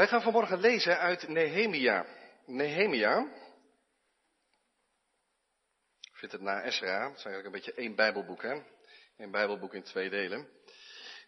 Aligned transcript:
Wij 0.00 0.08
gaan 0.08 0.22
vanmorgen 0.22 0.60
lezen 0.60 0.98
uit 0.98 1.28
Nehemia. 1.28 2.06
Nehemia. 2.46 3.18
Ik 6.00 6.16
vind 6.16 6.32
het 6.32 6.40
na 6.40 6.62
Esra. 6.62 7.08
Het 7.08 7.18
is 7.18 7.24
eigenlijk 7.24 7.44
een 7.44 7.52
beetje 7.52 7.74
één 7.74 7.94
Bijbelboek, 7.94 8.42
hè? 8.42 8.62
Een 9.16 9.30
Bijbelboek 9.30 9.74
in 9.74 9.82
twee 9.82 10.10
delen. 10.10 10.48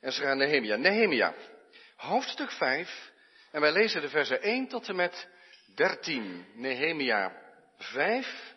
Esra 0.01 0.31
en 0.31 0.37
Nehemia. 0.37 0.77
Nehemia. 0.77 1.35
Hoofdstuk 1.97 2.51
5. 2.51 3.13
En 3.51 3.61
wij 3.61 3.73
lezen 3.73 4.01
de 4.01 4.09
versen 4.09 4.43
1 4.43 4.69
tot 4.69 4.89
en 4.89 4.97
met 4.97 5.29
13. 5.75 6.47
Nehemia 6.55 7.33
5. 7.77 8.55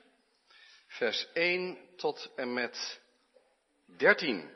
Vers 0.88 1.28
1 1.34 1.78
tot 1.96 2.32
en 2.36 2.54
met 2.54 3.02
13. 3.86 4.52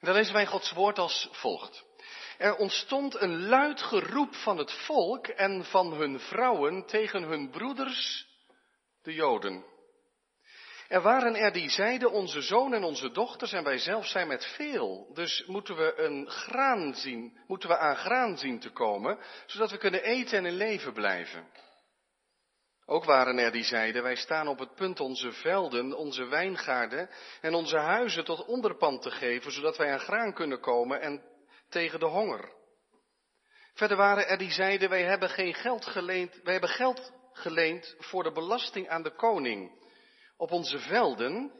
Dan 0.00 0.14
lezen 0.14 0.34
wij 0.34 0.46
Gods 0.46 0.72
woord 0.72 0.98
als 0.98 1.28
volgt. 1.32 1.84
Er 2.38 2.56
ontstond 2.56 3.20
een 3.20 3.46
luid 3.46 3.82
geroep 3.82 4.34
van 4.34 4.58
het 4.58 4.72
volk 4.72 5.26
en 5.26 5.64
van 5.64 5.92
hun 5.92 6.20
vrouwen 6.20 6.86
tegen 6.86 7.22
hun 7.22 7.50
broeders, 7.50 8.26
de 9.02 9.12
Joden. 9.12 9.64
Er 10.88 11.02
waren 11.02 11.34
er 11.36 11.52
die 11.52 11.70
zeiden, 11.70 12.10
onze 12.10 12.40
zoon 12.40 12.74
en 12.74 12.84
onze 12.84 13.10
dochters 13.10 13.52
en 13.52 13.64
wij 13.64 13.78
zelf 13.78 14.06
zijn 14.06 14.28
met 14.28 14.44
veel. 14.44 15.10
Dus 15.14 15.44
moeten 15.46 15.76
we 15.76 15.94
een 15.96 16.30
graan 16.30 16.94
zien, 16.94 17.38
moeten 17.46 17.68
we 17.68 17.78
aan 17.78 17.96
graan 17.96 18.38
zien 18.38 18.60
te 18.60 18.70
komen, 18.70 19.18
zodat 19.46 19.70
we 19.70 19.76
kunnen 19.78 20.02
eten 20.02 20.38
en 20.38 20.46
in 20.46 20.56
leven 20.56 20.92
blijven. 20.92 21.48
Ook 22.90 23.04
waren 23.04 23.38
er 23.38 23.52
die 23.52 23.64
zeiden, 23.64 24.02
wij 24.02 24.16
staan 24.16 24.48
op 24.48 24.58
het 24.58 24.74
punt 24.74 25.00
onze 25.00 25.32
velden, 25.32 25.96
onze 25.96 26.24
wijngaarden 26.24 27.10
en 27.40 27.54
onze 27.54 27.76
huizen 27.76 28.24
tot 28.24 28.44
onderpand 28.44 29.02
te 29.02 29.10
geven, 29.10 29.52
zodat 29.52 29.76
wij 29.76 29.92
aan 29.92 30.00
graan 30.00 30.34
kunnen 30.34 30.60
komen 30.60 31.00
en 31.00 31.22
tegen 31.68 32.00
de 32.00 32.06
honger. 32.06 32.52
Verder 33.74 33.96
waren 33.96 34.28
er 34.28 34.38
die 34.38 34.50
zeiden, 34.50 34.88
wij 34.88 35.02
hebben 35.02 35.28
geen 35.28 35.54
geld 35.54 35.86
geleend, 35.86 36.40
wij 36.42 36.52
hebben 36.52 36.70
geld 36.70 37.12
geleend 37.32 37.94
voor 37.98 38.22
de 38.22 38.32
belasting 38.32 38.88
aan 38.88 39.02
de 39.02 39.14
koning 39.14 39.84
op 40.36 40.50
onze 40.50 40.78
velden 40.78 41.52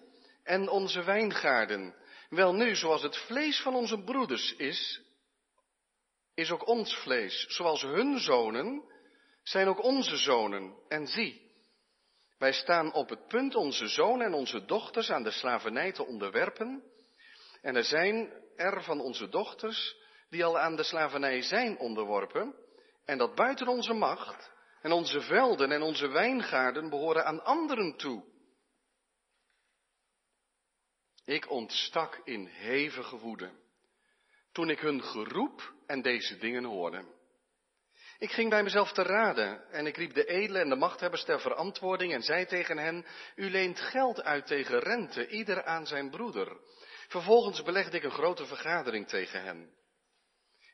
en 0.45 0.69
onze 0.69 1.03
wijngaarden. 1.03 1.95
Wel 2.29 2.55
nu, 2.55 2.75
zoals 2.75 3.03
het 3.03 3.17
vlees 3.17 3.61
van 3.61 3.75
onze 3.75 4.03
broeders 4.03 4.55
is, 4.57 5.03
is 6.35 6.51
ook 6.51 6.67
ons 6.67 6.97
vlees. 6.97 7.47
Zoals 7.49 7.83
hun 7.83 8.19
zonen, 8.19 8.90
zijn 9.51 9.69
ook 9.69 9.83
onze 9.83 10.17
zonen. 10.17 10.75
En 10.89 11.07
zie, 11.07 11.51
wij 12.39 12.53
staan 12.53 12.93
op 12.93 13.09
het 13.09 13.29
punt 13.29 13.55
onze 13.55 13.89
zonen 13.89 14.27
en 14.27 14.35
onze 14.35 14.65
dochters 14.65 15.11
aan 15.11 15.23
de 15.23 15.31
slavernij 15.31 15.93
te 15.93 16.07
onderwerpen. 16.07 16.83
En 17.63 17.77
er 17.77 17.85
zijn 17.85 18.33
er 18.57 18.83
van 18.83 19.01
onze 19.01 19.29
dochters 19.29 19.97
die 20.29 20.45
al 20.45 20.59
aan 20.59 20.77
de 20.77 20.83
slavernij 20.83 21.43
zijn 21.43 21.79
onderworpen. 21.79 22.55
En 23.05 23.19
dat 23.19 23.35
buiten 23.35 23.69
onze 23.69 23.93
macht. 23.93 24.51
En 24.83 24.93
onze 24.93 25.21
velden 25.21 25.73
en 25.73 25.83
onze 25.83 26.09
wijngaarden 26.09 26.91
behoren 26.91 27.25
aan 27.25 27.45
anderen 27.45 27.97
toe. 27.97 28.25
Ik 31.25 31.51
ontstak 31.51 32.21
in 32.25 32.47
hevige 32.47 33.17
woede 33.17 33.51
toen 34.53 34.71
ik 34.71 34.79
hun 34.79 35.03
geroep 35.03 35.73
en 35.87 36.03
deze 36.03 36.39
dingen 36.39 36.65
hoorde. 36.65 37.19
Ik 38.21 38.33
ging 38.33 38.51
bij 38.51 38.63
mezelf 38.63 38.93
te 38.93 39.03
raden 39.03 39.71
en 39.71 39.87
ik 39.87 39.97
riep 39.97 40.15
de 40.15 40.25
edelen 40.25 40.63
en 40.63 40.69
de 40.69 40.77
machthebbers 40.77 41.25
ter 41.25 41.41
verantwoording 41.41 42.13
en 42.13 42.23
zei 42.23 42.47
tegen 42.47 42.79
hen, 42.79 43.07
u 43.35 43.51
leent 43.51 43.81
geld 43.81 44.23
uit 44.23 44.47
tegen 44.47 44.79
rente, 44.79 45.29
ieder 45.29 45.65
aan 45.65 45.87
zijn 45.87 46.11
broeder. 46.11 46.61
Vervolgens 47.09 47.63
belegde 47.63 47.97
ik 47.97 48.03
een 48.03 48.11
grote 48.11 48.47
vergadering 48.47 49.09
tegen 49.09 49.43
hen. 49.43 49.75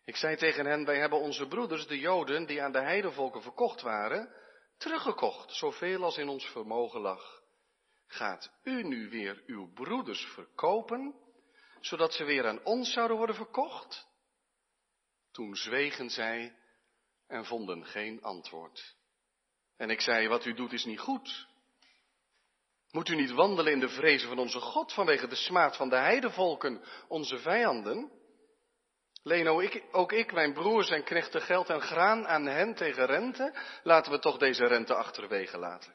Ik 0.05 0.17
zei 0.17 0.37
tegen 0.37 0.67
hen, 0.67 0.85
wij 0.85 0.99
hebben 0.99 1.19
onze 1.19 1.47
broeders, 1.47 1.87
de 1.87 1.99
Joden, 1.99 2.47
die 2.47 2.63
aan 2.63 2.73
de 2.73 2.83
heidevolken 2.83 3.43
verkocht 3.43 3.83
waren, 3.83 4.35
teruggekocht, 4.77 5.53
zoveel 5.53 6.05
als 6.05 6.17
in 6.17 6.29
ons 6.29 6.47
vermogen 6.47 7.01
lag. 7.01 7.43
Gaat 8.07 8.51
u 8.63 8.83
nu 8.83 9.11
weer 9.11 9.43
uw 9.47 9.73
broeders 9.73 10.25
verkopen, 10.25 11.15
zodat 11.81 12.13
ze 12.13 12.25
weer 12.25 12.47
aan 12.47 12.65
ons 12.65 12.93
zouden 12.93 13.17
worden 13.17 13.37
verkocht? 13.37 14.07
Toen 15.33 15.55
zwegen 15.55 16.11
zij 16.11 16.65
en 17.27 17.45
vonden 17.45 17.85
geen 17.85 18.23
antwoord. 18.23 18.97
En 19.77 19.91
ik 19.91 20.01
zei, 20.01 20.29
wat 20.29 20.45
u 20.45 20.55
doet 20.55 20.73
is 20.73 20.85
niet 20.85 21.01
goed. 21.01 21.47
Moet 22.91 23.09
u 23.09 23.15
niet 23.15 23.31
wandelen 23.31 23.73
in 23.73 23.81
de 23.81 23.89
vrezen 23.89 24.29
van 24.29 24.39
onze 24.39 24.61
God 24.61 24.93
vanwege 24.93 25.27
de 25.27 25.35
smaad 25.35 25.77
van 25.77 25.89
de 25.89 25.97
heidevolken, 25.97 26.85
onze 27.09 27.39
vijanden? 27.39 28.11
Leno, 29.23 29.61
ik, 29.61 29.83
ook 29.93 30.13
ik, 30.13 30.33
mijn 30.33 30.53
broers 30.53 30.91
en 30.91 31.05
knechten 31.05 31.43
geld 31.43 31.71
en 31.71 31.81
graan 31.81 32.27
aan 32.27 32.47
hen 32.47 32.75
tegen 32.75 33.07
rente, 33.07 33.55
laten 33.83 34.13
we 34.13 34.19
toch 34.19 34.39
deze 34.39 34.67
rente 34.67 34.95
achterwege 34.95 35.59
laten. 35.59 35.95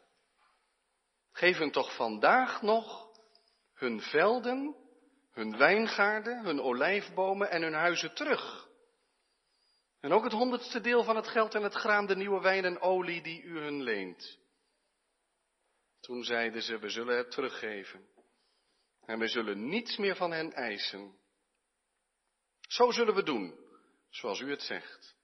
Geef 1.31 1.57
hun 1.57 1.71
toch 1.71 1.95
vandaag 1.95 2.61
nog 2.61 3.09
hun 3.73 4.01
velden, 4.01 4.75
hun 5.31 5.57
wijngaarden, 5.57 6.43
hun 6.43 6.61
olijfbomen 6.61 7.49
en 7.51 7.61
hun 7.61 7.73
huizen 7.73 8.13
terug. 8.13 8.69
En 10.01 10.12
ook 10.12 10.23
het 10.23 10.34
honderdste 10.34 10.81
deel 10.81 11.03
van 11.03 11.16
het 11.16 11.28
geld 11.28 11.56
en 11.56 11.63
het 11.63 11.73
graan, 11.73 12.06
de 12.06 12.16
nieuwe 12.16 12.41
wijn 12.41 12.66
en 12.66 12.79
olie 12.79 13.22
die 13.22 13.41
u 13.41 13.59
hun 13.59 13.84
leent. 13.84 14.39
Toen 16.00 16.23
zeiden 16.23 16.62
ze, 16.62 16.79
we 16.79 16.89
zullen 16.89 17.17
het 17.17 17.31
teruggeven. 17.31 18.09
En 19.06 19.19
we 19.19 19.28
zullen 19.28 19.69
niets 19.69 19.97
meer 19.97 20.16
van 20.16 20.31
hen 20.31 20.53
eisen. 20.53 21.19
Zo 22.61 22.91
zullen 22.91 23.16
we 23.16 23.23
doen, 23.23 23.59
zoals 24.09 24.40
u 24.40 24.50
het 24.50 24.61
zegt. 24.61 25.16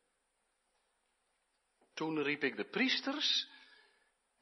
Toen 1.94 2.24
riep 2.24 2.44
ik 2.44 2.56
de 2.56 2.70
priesters 2.70 3.50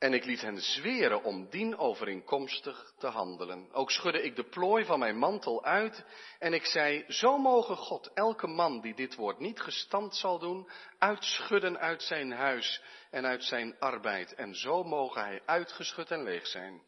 en 0.05 0.13
ik 0.13 0.25
liet 0.25 0.41
hen 0.41 0.61
zweren 0.61 1.23
om 1.23 1.49
dien 1.49 1.77
overeenkomstig 1.77 2.93
te 2.97 3.07
handelen. 3.07 3.69
Ook 3.71 3.91
schudde 3.91 4.21
ik 4.21 4.35
de 4.35 4.43
plooi 4.43 4.85
van 4.85 4.99
mijn 4.99 5.17
mantel 5.17 5.63
uit 5.63 6.05
en 6.39 6.53
ik 6.53 6.65
zei, 6.65 7.05
zo 7.07 7.37
mogen 7.37 7.77
God 7.77 8.11
elke 8.13 8.47
man 8.47 8.81
die 8.81 8.95
dit 8.95 9.15
woord 9.15 9.39
niet 9.39 9.59
gestand 9.59 10.15
zal 10.15 10.39
doen, 10.39 10.69
uitschudden 10.97 11.79
uit 11.79 12.03
zijn 12.03 12.31
huis 12.31 12.81
en 13.11 13.25
uit 13.25 13.43
zijn 13.43 13.79
arbeid. 13.79 14.33
En 14.33 14.55
zo 14.55 14.83
mogen 14.83 15.21
hij 15.21 15.41
uitgeschud 15.45 16.11
en 16.11 16.23
leeg 16.23 16.47
zijn. 16.47 16.81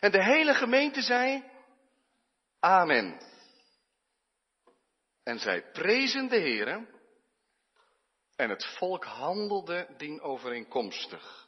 En 0.00 0.10
de 0.10 0.24
hele 0.24 0.54
gemeente 0.54 1.02
zei, 1.02 1.44
Amen. 2.60 3.20
En 5.22 5.38
zij 5.38 5.70
prezen 5.72 6.28
de 6.28 6.38
Heere 6.38 6.86
en 8.36 8.50
het 8.50 8.66
volk 8.66 9.04
handelde 9.04 9.94
dien 9.96 10.20
overeenkomstig. 10.20 11.45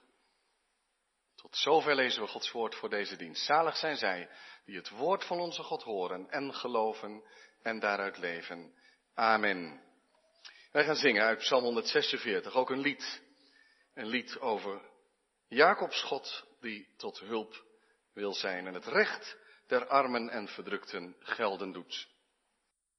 Tot 1.51 1.59
zover 1.59 1.95
lezen 1.95 2.23
we 2.23 2.29
Gods 2.29 2.51
woord 2.51 2.75
voor 2.75 2.89
deze 2.89 3.17
dienst. 3.17 3.45
Zalig 3.45 3.77
zijn 3.77 3.97
zij 3.97 4.29
die 4.65 4.77
het 4.77 4.89
woord 4.89 5.25
van 5.25 5.41
onze 5.41 5.63
God 5.63 5.83
horen 5.83 6.31
en 6.31 6.55
geloven 6.55 7.23
en 7.63 7.79
daaruit 7.79 8.19
leven. 8.19 8.75
Amen. 9.15 9.81
Wij 10.73 10.85
gaan 10.85 10.97
zingen 10.97 11.23
uit 11.23 11.39
Psalm 11.39 11.63
146, 11.63 12.55
ook 12.55 12.71
een 12.71 12.81
lied. 12.81 13.23
Een 13.95 14.07
lied 14.07 14.39
over 14.39 14.81
Jacobs 15.49 16.03
God 16.03 16.47
die 16.61 16.95
tot 16.97 17.19
hulp 17.19 17.65
wil 18.13 18.35
zijn 18.35 18.67
en 18.67 18.75
het 18.75 18.87
recht 18.87 19.37
der 19.67 19.87
armen 19.87 20.31
en 20.31 20.49
verdrukten 20.49 21.17
gelden 21.19 21.73
doet. 21.73 22.09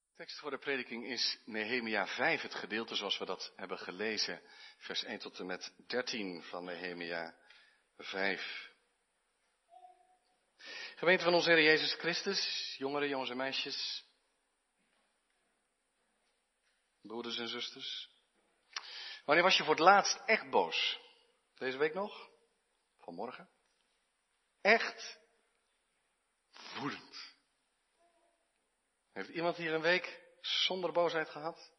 De 0.09 0.15
tekst 0.15 0.39
voor 0.39 0.51
de 0.51 0.57
prediking 0.57 1.05
is 1.05 1.39
Nehemia 1.45 2.07
5, 2.07 2.41
het 2.41 2.55
gedeelte 2.55 2.95
zoals 2.95 3.17
we 3.17 3.25
dat 3.25 3.53
hebben 3.55 3.77
gelezen, 3.77 4.41
vers 4.77 5.03
1 5.03 5.19
tot 5.19 5.39
en 5.39 5.45
met 5.45 5.73
13 5.87 6.43
van 6.43 6.63
Nehemia 6.63 7.35
Vijf. 7.99 8.71
Gemeente 10.95 11.23
van 11.23 11.33
onze 11.33 11.49
Heer 11.49 11.63
Jezus 11.63 11.93
Christus, 11.93 12.75
jongeren, 12.77 13.09
jongens 13.09 13.29
en 13.29 13.37
meisjes, 13.37 14.05
broeders 17.01 17.37
en 17.37 17.47
zusters. 17.47 18.09
Wanneer 19.25 19.43
was 19.43 19.57
je 19.57 19.63
voor 19.63 19.73
het 19.73 19.83
laatst 19.83 20.21
echt 20.25 20.49
boos? 20.49 20.99
Deze 21.55 21.77
week 21.77 21.93
nog? 21.93 22.29
Vanmorgen? 22.97 23.49
Echt 24.61 25.19
woedend. 26.75 27.35
Heeft 29.11 29.29
iemand 29.29 29.57
hier 29.57 29.73
een 29.73 29.81
week 29.81 30.21
zonder 30.41 30.91
boosheid 30.91 31.29
gehad? 31.29 31.71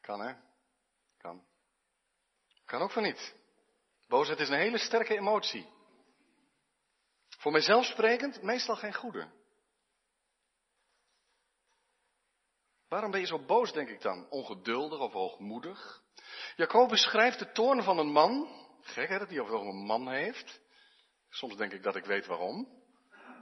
Kan 0.00 0.20
hè? 0.20 0.34
Kan. 1.16 1.46
Kan 2.64 2.80
ook 2.80 2.92
van 2.92 3.02
niet. 3.02 3.39
Boosheid 4.10 4.40
is 4.40 4.48
een 4.48 4.58
hele 4.58 4.78
sterke 4.78 5.16
emotie. 5.16 5.66
Voor 7.38 7.52
mijzelf 7.52 7.84
sprekend, 7.84 8.42
meestal 8.42 8.76
geen 8.76 8.94
goede. 8.94 9.28
Waarom 12.88 13.10
ben 13.10 13.20
je 13.20 13.26
zo 13.26 13.44
boos, 13.44 13.72
denk 13.72 13.88
ik 13.88 14.00
dan? 14.00 14.26
Ongeduldig 14.30 14.98
of 14.98 15.12
hoogmoedig? 15.12 16.02
Jacobus 16.56 17.02
schrijft 17.02 17.38
de 17.38 17.52
toorn 17.52 17.82
van 17.82 17.98
een 17.98 18.12
man. 18.12 18.48
Gek 18.80 19.08
hè, 19.08 19.18
dat 19.18 19.28
hij 19.28 19.40
over 19.40 19.54
een 19.54 19.84
man 19.84 20.08
heeft. 20.08 20.60
Soms 21.28 21.56
denk 21.56 21.72
ik 21.72 21.82
dat 21.82 21.96
ik 21.96 22.04
weet 22.04 22.26
waarom. 22.26 22.68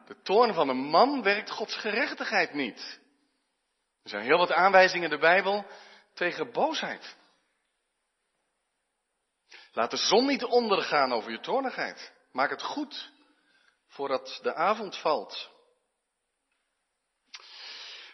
de 0.07 0.21
toorn 0.23 0.55
van 0.55 0.69
een 0.69 0.85
man 0.85 1.23
werkt 1.23 1.51
Gods 1.51 1.77
gerechtigheid 1.77 2.53
niet. 2.53 3.01
Er 4.03 4.11
zijn 4.11 4.25
heel 4.25 4.39
wat 4.39 4.53
aanwijzingen 4.53 5.11
in 5.11 5.17
de 5.17 5.19
Bijbel 5.19 5.67
tegen 6.15 6.53
boosheid. 6.53 7.17
Laat 9.79 9.91
de 9.91 9.97
zon 9.97 10.27
niet 10.27 10.45
ondergaan 10.45 11.13
over 11.13 11.31
je 11.31 11.41
toornigheid. 11.41 12.13
Maak 12.33 12.51
het 12.51 12.63
goed 12.63 13.11
voordat 13.87 14.39
de 14.43 14.55
avond 14.55 14.97
valt. 14.97 15.51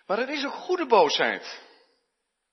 Maar 0.06 0.18
er 0.18 0.28
is 0.28 0.44
ook 0.44 0.52
goede 0.52 0.86
boosheid. 0.86 1.60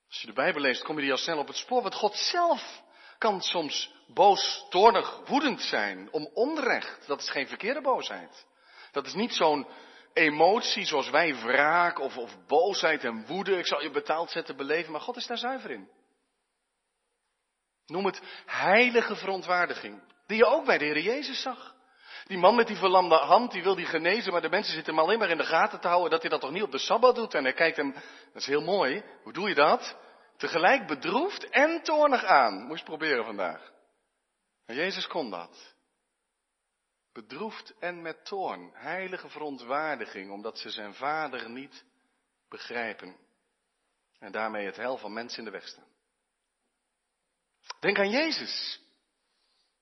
Als 0.08 0.20
je 0.20 0.26
de 0.26 0.32
Bijbel 0.32 0.60
leest, 0.60 0.82
kom 0.82 0.96
je 0.96 1.02
die 1.02 1.10
al 1.10 1.16
snel 1.16 1.38
op 1.38 1.46
het 1.46 1.56
spoor. 1.56 1.82
Want 1.82 1.94
God 1.94 2.14
zelf 2.14 2.82
kan 3.18 3.40
soms 3.40 3.90
boos, 4.06 4.66
toornig, 4.70 5.20
woedend 5.26 5.60
zijn 5.60 6.12
om 6.12 6.30
onrecht. 6.34 7.06
Dat 7.06 7.20
is 7.20 7.30
geen 7.30 7.48
verkeerde 7.48 7.80
boosheid. 7.80 8.46
Dat 8.92 9.06
is 9.06 9.14
niet 9.14 9.34
zo'n 9.34 9.66
emotie 10.12 10.84
zoals 10.84 11.10
wij 11.10 11.34
wraak 11.34 11.98
of, 11.98 12.16
of 12.16 12.46
boosheid 12.46 13.04
en 13.04 13.26
woede, 13.26 13.58
ik 13.58 13.66
zal 13.66 13.82
je 13.82 13.90
betaald 13.90 14.30
zetten, 14.30 14.56
beleven. 14.56 14.92
Maar 14.92 15.00
God 15.00 15.16
is 15.16 15.26
daar 15.26 15.38
zuiver 15.38 15.70
in. 15.70 15.88
Noem 17.92 18.06
het 18.06 18.22
heilige 18.46 19.16
verontwaardiging. 19.16 20.02
Die 20.26 20.36
je 20.36 20.46
ook 20.46 20.64
bij 20.64 20.78
de 20.78 20.84
Heer 20.84 21.00
Jezus 21.00 21.42
zag. 21.42 21.74
Die 22.26 22.38
man 22.38 22.54
met 22.54 22.66
die 22.66 22.76
verlamde 22.76 23.14
hand, 23.14 23.52
die 23.52 23.62
wil 23.62 23.74
die 23.74 23.86
genezen, 23.86 24.32
maar 24.32 24.40
de 24.40 24.48
mensen 24.48 24.74
zitten 24.74 24.94
hem 24.94 25.02
alleen 25.02 25.18
maar 25.18 25.30
in 25.30 25.36
de 25.36 25.44
gaten 25.44 25.80
te 25.80 25.88
houden 25.88 26.10
dat 26.10 26.20
hij 26.20 26.30
dat 26.30 26.40
toch 26.40 26.50
niet 26.50 26.62
op 26.62 26.70
de 26.70 26.78
Sabbat 26.78 27.14
doet. 27.14 27.34
En 27.34 27.42
hij 27.42 27.52
kijkt 27.52 27.76
hem, 27.76 27.92
dat 27.92 28.42
is 28.42 28.46
heel 28.46 28.62
mooi, 28.62 29.04
hoe 29.22 29.32
doe 29.32 29.48
je 29.48 29.54
dat? 29.54 29.96
Tegelijk 30.36 30.86
bedroefd 30.86 31.48
en 31.48 31.82
toornig 31.82 32.24
aan. 32.24 32.66
Moet 32.66 32.78
je 32.78 32.84
proberen 32.84 33.24
vandaag. 33.24 33.72
En 34.66 34.74
Jezus 34.74 35.06
kon 35.06 35.30
dat. 35.30 35.74
Bedroefd 37.12 37.74
en 37.78 38.02
met 38.02 38.24
toorn. 38.24 38.70
Heilige 38.74 39.28
verontwaardiging, 39.28 40.30
omdat 40.30 40.58
ze 40.58 40.70
zijn 40.70 40.94
vader 40.94 41.50
niet 41.50 41.84
begrijpen. 42.48 43.16
En 44.18 44.32
daarmee 44.32 44.66
het 44.66 44.76
hel 44.76 44.96
van 44.96 45.12
mensen 45.12 45.38
in 45.38 45.44
de 45.44 45.50
weg 45.50 45.68
staan. 45.68 45.91
Denk 47.82 47.98
aan 47.98 48.10
Jezus. 48.10 48.80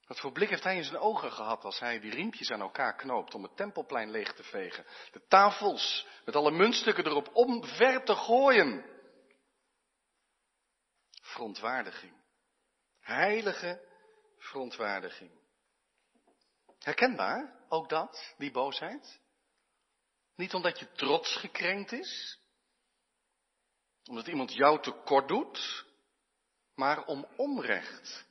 Wat 0.06 0.20
voor 0.20 0.32
blik 0.32 0.48
heeft 0.48 0.64
hij 0.64 0.76
in 0.76 0.84
zijn 0.84 0.98
ogen 0.98 1.32
gehad 1.32 1.64
als 1.64 1.78
hij 1.78 2.00
die 2.00 2.10
riempjes 2.10 2.50
aan 2.50 2.60
elkaar 2.60 2.96
knoopt 2.96 3.34
om 3.34 3.42
het 3.42 3.56
tempelplein 3.56 4.10
leeg 4.10 4.34
te 4.34 4.42
vegen. 4.42 4.86
De 5.12 5.26
tafels 5.28 6.06
met 6.24 6.36
alle 6.36 6.50
muntstukken 6.50 7.06
erop 7.06 7.30
omver 7.32 8.04
te 8.04 8.14
gooien. 8.14 8.84
Verontwaardiging. 11.22 12.12
Heilige 13.00 13.88
verontwaardiging. 14.38 15.30
Herkenbaar, 16.78 17.64
ook 17.68 17.88
dat, 17.88 18.34
die 18.38 18.50
boosheid? 18.50 19.20
Niet 20.36 20.54
omdat 20.54 20.78
je 20.78 20.92
trots 20.92 21.36
gekrenkt 21.36 21.92
is, 21.92 22.38
omdat 24.04 24.26
iemand 24.26 24.52
jou 24.52 24.82
tekort 24.82 25.28
doet, 25.28 25.88
maar 26.80 27.04
om 27.04 27.26
onrecht. 27.36 28.24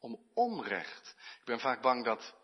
Om 0.00 0.18
onrecht. 0.34 1.14
Ik 1.38 1.44
ben 1.44 1.60
vaak 1.60 1.82
bang 1.82 2.04
dat 2.04 2.34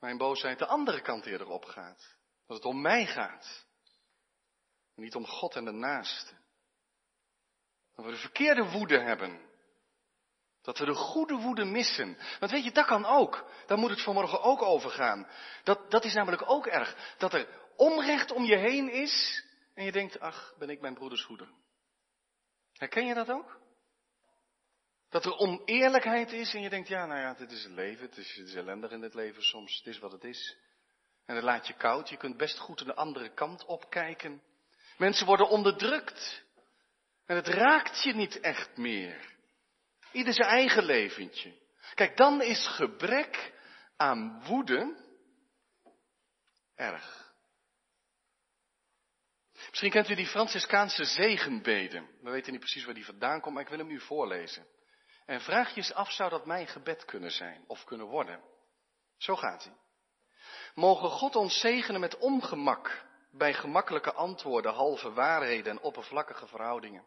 mijn 0.00 0.16
boosheid 0.16 0.58
de 0.58 0.66
andere 0.66 1.00
kant 1.00 1.26
eerder 1.26 1.48
opgaat. 1.48 2.16
Dat 2.46 2.56
het 2.56 2.66
om 2.66 2.80
mij 2.80 3.06
gaat. 3.06 3.66
Niet 4.94 5.14
om 5.14 5.26
God 5.26 5.56
en 5.56 5.64
de 5.64 5.72
naaste. 5.72 6.32
Dat 7.94 8.04
we 8.04 8.10
de 8.10 8.16
verkeerde 8.16 8.70
woede 8.70 9.00
hebben. 9.00 9.46
Dat 10.62 10.78
we 10.78 10.84
de 10.84 10.94
goede 10.94 11.34
woede 11.34 11.64
missen. 11.64 12.18
Want 12.40 12.52
weet 12.52 12.64
je, 12.64 12.72
dat 12.72 12.86
kan 12.86 13.04
ook. 13.04 13.50
Daar 13.66 13.78
moet 13.78 13.90
het 13.90 14.02
vanmorgen 14.02 14.42
ook 14.42 14.62
over 14.62 14.90
gaan. 14.90 15.28
Dat, 15.64 15.90
dat 15.90 16.04
is 16.04 16.14
namelijk 16.14 16.50
ook 16.50 16.66
erg. 16.66 17.14
Dat 17.18 17.34
er 17.34 17.48
onrecht 17.76 18.30
om 18.30 18.44
je 18.44 18.56
heen 18.56 18.90
is. 18.92 19.44
En 19.74 19.84
je 19.84 19.92
denkt, 19.92 20.20
ach, 20.20 20.54
ben 20.58 20.70
ik 20.70 20.80
mijn 20.80 20.94
broeders 20.94 21.24
hoede. 21.24 21.48
Herken 22.72 23.06
je 23.06 23.14
dat 23.14 23.30
ook? 23.30 23.66
Dat 25.08 25.24
er 25.24 25.36
oneerlijkheid 25.36 26.32
is 26.32 26.54
en 26.54 26.60
je 26.60 26.68
denkt, 26.68 26.88
ja, 26.88 27.06
nou 27.06 27.20
ja, 27.20 27.34
dit 27.34 27.50
is 27.50 27.62
het 27.62 27.72
leven. 27.72 28.06
Het 28.06 28.16
is, 28.16 28.36
het 28.36 28.54
ellendig 28.54 28.90
in 28.90 29.02
het 29.02 29.14
leven 29.14 29.42
soms. 29.42 29.76
Het 29.76 29.86
is 29.86 29.98
wat 29.98 30.12
het 30.12 30.24
is. 30.24 30.56
En 31.26 31.34
dat 31.34 31.44
laat 31.44 31.66
je 31.66 31.74
koud. 31.74 32.08
Je 32.08 32.16
kunt 32.16 32.36
best 32.36 32.58
goed 32.58 32.80
aan 32.80 32.86
de 32.86 32.94
andere 32.94 33.34
kant 33.34 33.64
opkijken. 33.64 34.42
Mensen 34.96 35.26
worden 35.26 35.48
onderdrukt. 35.48 36.44
En 37.26 37.36
het 37.36 37.46
raakt 37.46 38.02
je 38.02 38.14
niet 38.14 38.40
echt 38.40 38.76
meer. 38.76 39.36
Ieder 40.12 40.32
zijn 40.32 40.48
eigen 40.48 40.84
leventje. 40.84 41.52
Kijk, 41.94 42.16
dan 42.16 42.42
is 42.42 42.66
gebrek 42.66 43.52
aan 43.96 44.42
woede 44.44 45.06
erg. 46.74 47.32
Misschien 49.68 49.90
kent 49.90 50.08
u 50.08 50.14
die 50.14 50.26
Franciscaanse 50.26 51.04
zegenbeden. 51.04 52.08
We 52.22 52.30
weten 52.30 52.52
niet 52.52 52.60
precies 52.60 52.84
waar 52.84 52.94
die 52.94 53.04
vandaan 53.04 53.40
komt, 53.40 53.54
maar 53.54 53.62
ik 53.62 53.68
wil 53.68 53.78
hem 53.78 53.90
u 53.90 54.00
voorlezen. 54.00 54.66
En 55.28 55.40
vraag 55.40 55.68
je 55.68 55.76
eens 55.76 55.92
af, 55.92 56.12
zou 56.12 56.30
dat 56.30 56.46
mijn 56.46 56.66
gebed 56.66 57.04
kunnen 57.04 57.30
zijn 57.30 57.64
of 57.66 57.84
kunnen 57.84 58.06
worden? 58.06 58.40
Zo 59.16 59.36
gaat 59.36 59.64
hij. 59.64 59.76
Mogen 60.74 61.10
God 61.10 61.36
ons 61.36 61.60
zegenen 61.60 62.00
met 62.00 62.18
ongemak 62.18 63.04
bij 63.30 63.54
gemakkelijke 63.54 64.12
antwoorden, 64.12 64.72
halve 64.72 65.12
waarheden 65.12 65.72
en 65.72 65.80
oppervlakkige 65.80 66.46
verhoudingen 66.46 67.04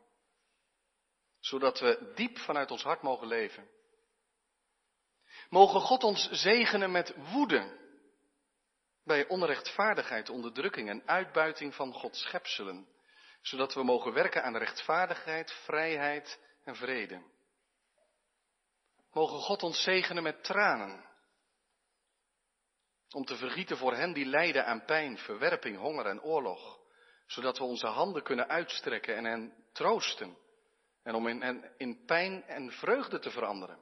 zodat 1.42 1.80
we 1.80 2.12
diep 2.16 2.38
vanuit 2.38 2.72
ons 2.72 2.84
hart 2.84 3.02
mogen 3.02 3.28
leven. 3.28 3.70
Mogen 5.50 5.82
God 5.82 6.04
ons 6.04 6.30
zegenen 6.32 6.92
met 6.92 7.14
woede 7.32 7.80
bij 9.04 9.28
onrechtvaardigheid, 9.28 10.30
onderdrukking 10.30 10.90
en 10.90 11.04
uitbuiting 11.06 11.76
van 11.76 11.94
Gods 11.94 12.22
schepselen, 12.22 12.88
zodat 13.42 13.74
we 13.74 13.84
mogen 13.84 14.14
werken 14.14 14.44
aan 14.44 14.58
rechtvaardigheid, 14.58 15.52
vrijheid 15.52 16.40
en 16.64 16.76
vrede. 16.76 17.22
Mogen 19.12 19.40
God 19.40 19.64
ons 19.64 19.84
zegenen 19.84 20.24
met 20.24 20.44
tranen, 20.44 21.10
om 23.12 23.26
te 23.26 23.36
vergieten 23.36 23.78
voor 23.78 23.94
hen 23.94 24.14
die 24.14 24.26
lijden 24.26 24.66
aan 24.66 24.86
pijn, 24.86 25.18
verwerping, 25.18 25.78
honger 25.78 26.06
en 26.06 26.22
oorlog, 26.22 26.80
zodat 27.26 27.58
we 27.58 27.64
onze 27.64 27.88
handen 27.88 28.24
kunnen 28.24 28.48
uitstrekken 28.48 29.16
en 29.16 29.26
hen 29.26 29.54
troosten 29.72 30.38
en 31.04 31.16
om 31.16 31.28
in, 31.28 31.72
in 31.78 32.06
pijn 32.06 32.44
en 32.44 32.72
vreugde 32.72 33.20
te 33.20 33.32
veranderen. 33.32 33.80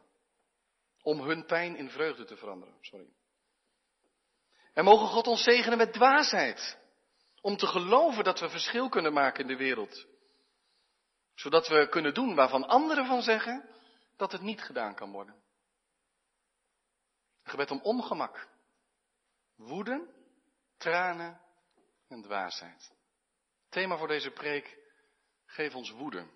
Om 1.02 1.22
hun 1.22 1.46
pijn 1.46 1.76
in 1.76 1.90
vreugde 1.90 2.26
te 2.26 2.38
veranderen. 2.38 2.78
Sorry. 2.82 3.10
En 4.74 4.84
mogen 4.84 5.08
God 5.08 5.28
ons 5.28 5.44
zegenen 5.44 5.78
met 5.78 5.94
dwaasheid. 5.94 6.78
Om 7.42 7.58
te 7.58 7.68
geloven 7.68 8.24
dat 8.24 8.40
we 8.40 8.50
verschil 8.50 8.90
kunnen 8.90 9.14
maken 9.14 9.42
in 9.42 9.48
de 9.48 9.58
wereld. 9.58 10.06
Zodat 11.36 11.68
we 11.68 11.90
kunnen 11.90 12.14
doen 12.14 12.36
waarvan 12.36 12.68
anderen 12.68 13.06
van 13.06 13.22
zeggen 13.22 13.70
dat 14.20 14.32
het 14.32 14.42
niet 14.42 14.62
gedaan 14.62 14.96
kan 14.96 15.12
worden. 15.12 15.36
Gebed 17.44 17.72
om 17.72 17.80
ongemak. 17.82 18.48
Woede, 19.56 20.08
tranen 20.78 21.42
en 22.08 22.22
dwaasheid. 22.22 22.92
Thema 23.70 23.98
voor 23.98 24.08
deze 24.08 24.32
preek, 24.32 24.78
geef 25.46 25.76
ons 25.76 25.92
woede. 25.92 26.28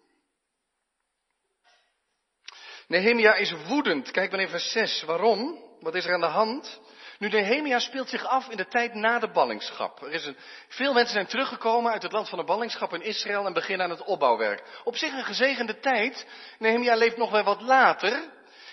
Nehemia 2.88 3.34
is 3.34 3.52
woedend. 3.52 4.12
Kijk 4.12 4.32
maar 4.32 4.40
in 4.40 4.50
vers 4.50 4.72
6. 4.72 5.04
Waarom? 5.04 5.64
Wat 5.80 5.96
is 5.96 6.06
er 6.06 6.14
aan 6.14 6.20
de 6.20 6.26
hand? 6.26 6.82
Nu, 7.20 7.30
Nehemia 7.30 7.80
speelt 7.80 8.10
zich 8.10 8.26
af 8.26 8.50
in 8.50 8.58
de 8.58 8.68
tijd 8.68 8.94
na 8.94 9.20
de 9.20 9.32
ballingschap. 9.32 10.02
Er 10.02 10.12
is 10.12 10.26
een, 10.26 10.38
veel 10.68 10.94
mensen 10.94 11.14
zijn 11.14 11.28
teruggekomen 11.28 11.92
uit 11.92 12.04
het 12.04 12.12
land 12.12 12.30
van 12.30 12.40
de 12.40 12.46
ballingschap 12.46 12.94
in 12.94 13.02
Israël 13.02 13.46
en 13.46 13.54
beginnen 13.54 13.86
aan 13.86 13.92
het 13.92 14.04
opbouwwerk. 14.04 14.82
Op 14.84 14.96
zich 14.96 15.14
een 15.14 15.24
gezegende 15.24 15.80
tijd. 15.80 16.28
Nehemia 16.60 16.96
leeft 16.96 17.18
nog 17.18 17.32
wel 17.32 17.44
wat 17.44 17.62
later. 17.62 18.14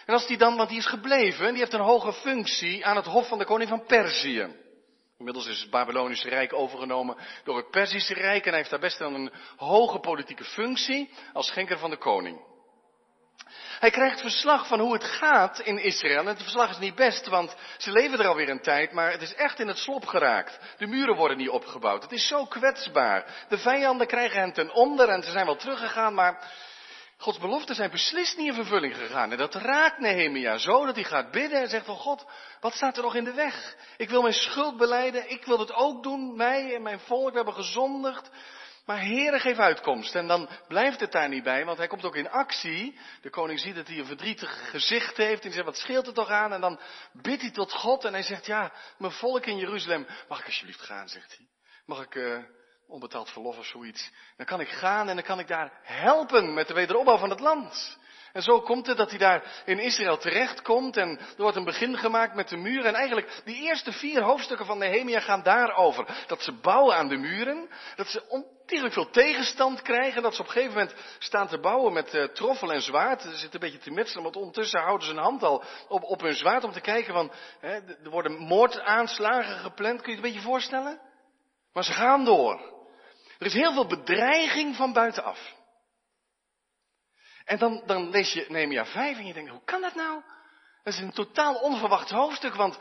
En 0.07 0.15
als 0.15 0.27
die 0.27 0.39
dan, 0.39 0.57
want 0.57 0.69
die 0.69 0.79
is 0.79 0.87
gebleven, 0.87 1.49
die 1.49 1.59
heeft 1.59 1.73
een 1.73 1.81
hoge 1.81 2.13
functie 2.13 2.87
aan 2.87 2.97
het 2.97 3.07
hof 3.07 3.29
van 3.29 3.39
de 3.39 3.45
koning 3.45 3.69
van 3.69 3.85
Perzië. 3.85 4.49
Inmiddels 5.19 5.47
is 5.47 5.61
het 5.61 5.71
Babylonische 5.71 6.29
Rijk 6.29 6.53
overgenomen 6.53 7.17
door 7.45 7.57
het 7.57 7.71
Perzische 7.71 8.15
Rijk 8.15 8.43
en 8.43 8.49
hij 8.49 8.59
heeft 8.59 8.71
daar 8.71 8.81
best 8.81 8.99
wel 8.99 9.15
een 9.15 9.33
hoge 9.57 9.99
politieke 9.99 10.45
functie 10.45 11.11
als 11.33 11.47
schenker 11.47 11.79
van 11.79 11.91
de 11.91 11.97
koning. 11.97 12.50
Hij 13.81 13.91
krijgt 13.91 14.21
verslag 14.21 14.67
van 14.67 14.81
hoe 14.81 14.93
het 14.93 15.05
gaat 15.05 15.59
in 15.61 15.79
Israël. 15.79 16.19
En 16.19 16.27
het 16.27 16.43
verslag 16.43 16.71
is 16.71 16.79
niet 16.79 16.95
best, 16.95 17.27
want 17.27 17.55
ze 17.79 17.93
leven 17.93 18.19
er 18.19 18.27
alweer 18.27 18.49
een 18.49 18.63
tijd, 18.63 18.93
maar 18.93 19.11
het 19.11 19.23
is 19.23 19.35
echt 19.35 19.59
in 19.61 19.69
het 19.69 19.79
slop 19.79 20.07
geraakt. 20.07 20.59
De 20.79 20.87
muren 20.87 21.17
worden 21.17 21.37
niet 21.37 21.49
opgebouwd. 21.49 22.03
Het 22.03 22.13
is 22.13 22.27
zo 22.27 22.45
kwetsbaar. 22.45 23.47
De 23.49 23.59
vijanden 23.59 24.07
krijgen 24.07 24.41
hen 24.41 24.53
ten 24.53 24.73
onder 24.73 25.09
en 25.09 25.23
ze 25.23 25.31
zijn 25.31 25.47
wel 25.47 25.57
teruggegaan, 25.57 26.15
maar 26.15 26.51
Gods 27.17 27.39
beloften 27.39 27.75
zijn 27.75 27.91
beslist 27.91 28.37
niet 28.37 28.47
in 28.47 28.55
vervulling 28.55 28.97
gegaan. 28.97 29.31
En 29.31 29.39
dat 29.39 29.55
raakt 29.55 29.99
Nehemia 29.99 30.59
zo 30.59 30.87
dat 30.87 30.95
hij 30.95 31.05
gaat 31.05 31.31
bidden 31.31 31.61
en 31.61 31.69
zegt 31.69 31.85
van 31.85 31.97
God, 31.97 32.27
wat 32.61 32.75
staat 32.75 32.97
er 32.97 33.03
nog 33.03 33.15
in 33.15 33.25
de 33.25 33.35
weg? 33.35 33.77
Ik 33.97 34.11
wil 34.11 34.23
mijn 34.23 34.35
schuld 34.35 34.77
beleiden, 34.77 35.31
ik 35.31 35.45
wil 35.45 35.59
het 35.59 35.73
ook 35.73 36.03
doen, 36.03 36.37
mij 36.37 36.75
en 36.75 36.83
mijn 36.83 37.01
volk, 37.01 37.35
hebben 37.35 37.55
gezondigd. 37.55 38.31
Maar 38.87 39.01
Heere, 39.01 39.39
geef 39.39 39.59
uitkomst. 39.59 40.15
En 40.15 40.27
dan 40.27 40.49
blijft 40.69 41.01
het 41.01 41.13
daar 41.13 41.29
niet 41.29 41.43
bij, 41.43 41.65
want 41.65 41.79
hij 41.79 41.87
komt 41.87 42.05
ook 42.05 42.17
in 42.17 42.31
actie. 42.31 42.99
De 43.23 43.31
koning 43.31 43.61
ziet 43.61 43.75
dat 43.75 43.87
hij 43.87 43.99
een 43.99 44.07
verdrietig 44.07 44.71
gezicht 44.71 45.17
heeft. 45.17 45.41
En 45.41 45.47
hij 45.47 45.53
zegt, 45.53 45.65
wat 45.65 45.77
scheelt 45.77 46.07
het 46.07 46.15
toch 46.15 46.31
aan? 46.31 46.53
En 46.53 46.61
dan 46.61 46.81
bidt 47.13 47.43
hij 47.43 47.51
tot 47.51 47.73
God 47.73 48.05
en 48.05 48.13
hij 48.13 48.23
zegt, 48.23 48.47
ja, 48.47 48.73
mijn 48.99 49.13
volk 49.13 49.47
in 49.47 49.57
Jeruzalem, 49.57 50.07
mag 50.29 50.41
ik 50.41 50.47
alsjeblieft 50.47 50.81
gaan, 50.81 51.09
zegt 51.09 51.37
hij. 51.37 51.47
Mag 51.87 52.03
ik 52.03 52.15
uh, 52.15 52.39
onbetaald 52.87 53.31
verlof 53.31 53.59
of 53.59 53.67
zoiets? 53.67 54.11
Dan 54.37 54.47
kan 54.47 54.61
ik 54.61 54.69
gaan 54.69 55.09
en 55.09 55.15
dan 55.15 55.25
kan 55.25 55.39
ik 55.39 55.49
daar 55.49 55.81
helpen 55.83 56.55
met 56.55 56.69
de 56.69 56.75
wederopbouw 56.75 57.19
van 57.19 57.31
het 57.31 57.41
land. 57.41 57.99
En 58.33 58.43
zo 58.43 58.61
komt 58.61 58.87
het 58.87 58.97
dat 58.97 59.11
hij 59.11 59.19
daar 59.19 59.63
in 59.65 59.79
Israël 59.79 60.19
terechtkomt 60.19 60.97
en 60.97 61.19
er 61.19 61.43
wordt 61.43 61.57
een 61.57 61.65
begin 61.65 61.99
gemaakt 61.99 62.35
met 62.35 62.49
de 62.49 62.57
muren. 62.57 62.85
En 62.85 62.95
eigenlijk 62.95 63.41
die 63.45 63.63
eerste 63.63 63.93
vier 63.93 64.23
hoofdstukken 64.23 64.67
van 64.67 64.79
Nehemia 64.79 65.21
gaan 65.21 65.43
daarover. 65.43 66.25
Dat 66.27 66.43
ze 66.43 66.53
bouwen 66.53 66.97
aan 66.97 67.09
de 67.09 67.17
muren, 67.17 67.69
dat 67.97 68.07
ze 68.07 68.29
ontiegelijk 68.29 68.95
veel 68.95 69.11
tegenstand 69.11 69.83
krijgen, 69.83 70.23
dat 70.23 70.35
ze 70.35 70.41
op 70.41 70.47
een 70.47 70.53
gegeven 70.53 70.75
moment 70.75 70.95
staan 71.19 71.49
te 71.49 71.59
bouwen 71.59 71.93
met 71.93 72.15
uh, 72.15 72.25
troffel 72.25 72.73
en 72.73 72.83
zwaard. 72.83 73.23
Ze 73.23 73.29
zitten 73.29 73.53
een 73.53 73.71
beetje 73.71 73.85
te 73.85 73.91
metselen, 73.91 74.23
want 74.23 74.37
ondertussen 74.37 74.81
houden 74.81 75.07
ze 75.07 75.13
een 75.13 75.23
hand 75.23 75.43
al 75.43 75.65
op, 75.89 76.03
op 76.03 76.21
hun 76.21 76.35
zwaard 76.35 76.65
om 76.65 76.73
te 76.73 76.81
kijken 76.81 77.15
van, 77.15 77.33
hè, 77.61 77.75
er 77.75 78.11
worden 78.11 78.39
moordaanslagen 78.39 79.59
gepland, 79.59 80.03
kun 80.03 80.13
je 80.13 80.17
het 80.17 80.27
een 80.27 80.33
beetje 80.33 80.49
voorstellen? 80.49 81.01
Maar 81.73 81.85
ze 81.85 81.93
gaan 81.93 82.25
door. 82.25 82.79
Er 83.39 83.47
is 83.47 83.53
heel 83.53 83.73
veel 83.73 83.87
bedreiging 83.87 84.77
van 84.77 84.93
buitenaf. 84.93 85.59
En 87.45 87.59
dan, 87.59 87.83
dan 87.87 88.11
lees 88.11 88.33
je 88.33 88.47
Nehemia 88.49 88.87
5 88.87 89.19
en 89.19 89.27
je 89.27 89.33
denkt, 89.33 89.51
hoe 89.51 89.65
kan 89.65 89.81
dat 89.81 89.95
nou? 89.95 90.23
Dat 90.83 90.95
is 90.95 91.01
een 91.01 91.13
totaal 91.13 91.55
onverwacht 91.55 92.11
hoofdstuk, 92.11 92.55
want 92.55 92.79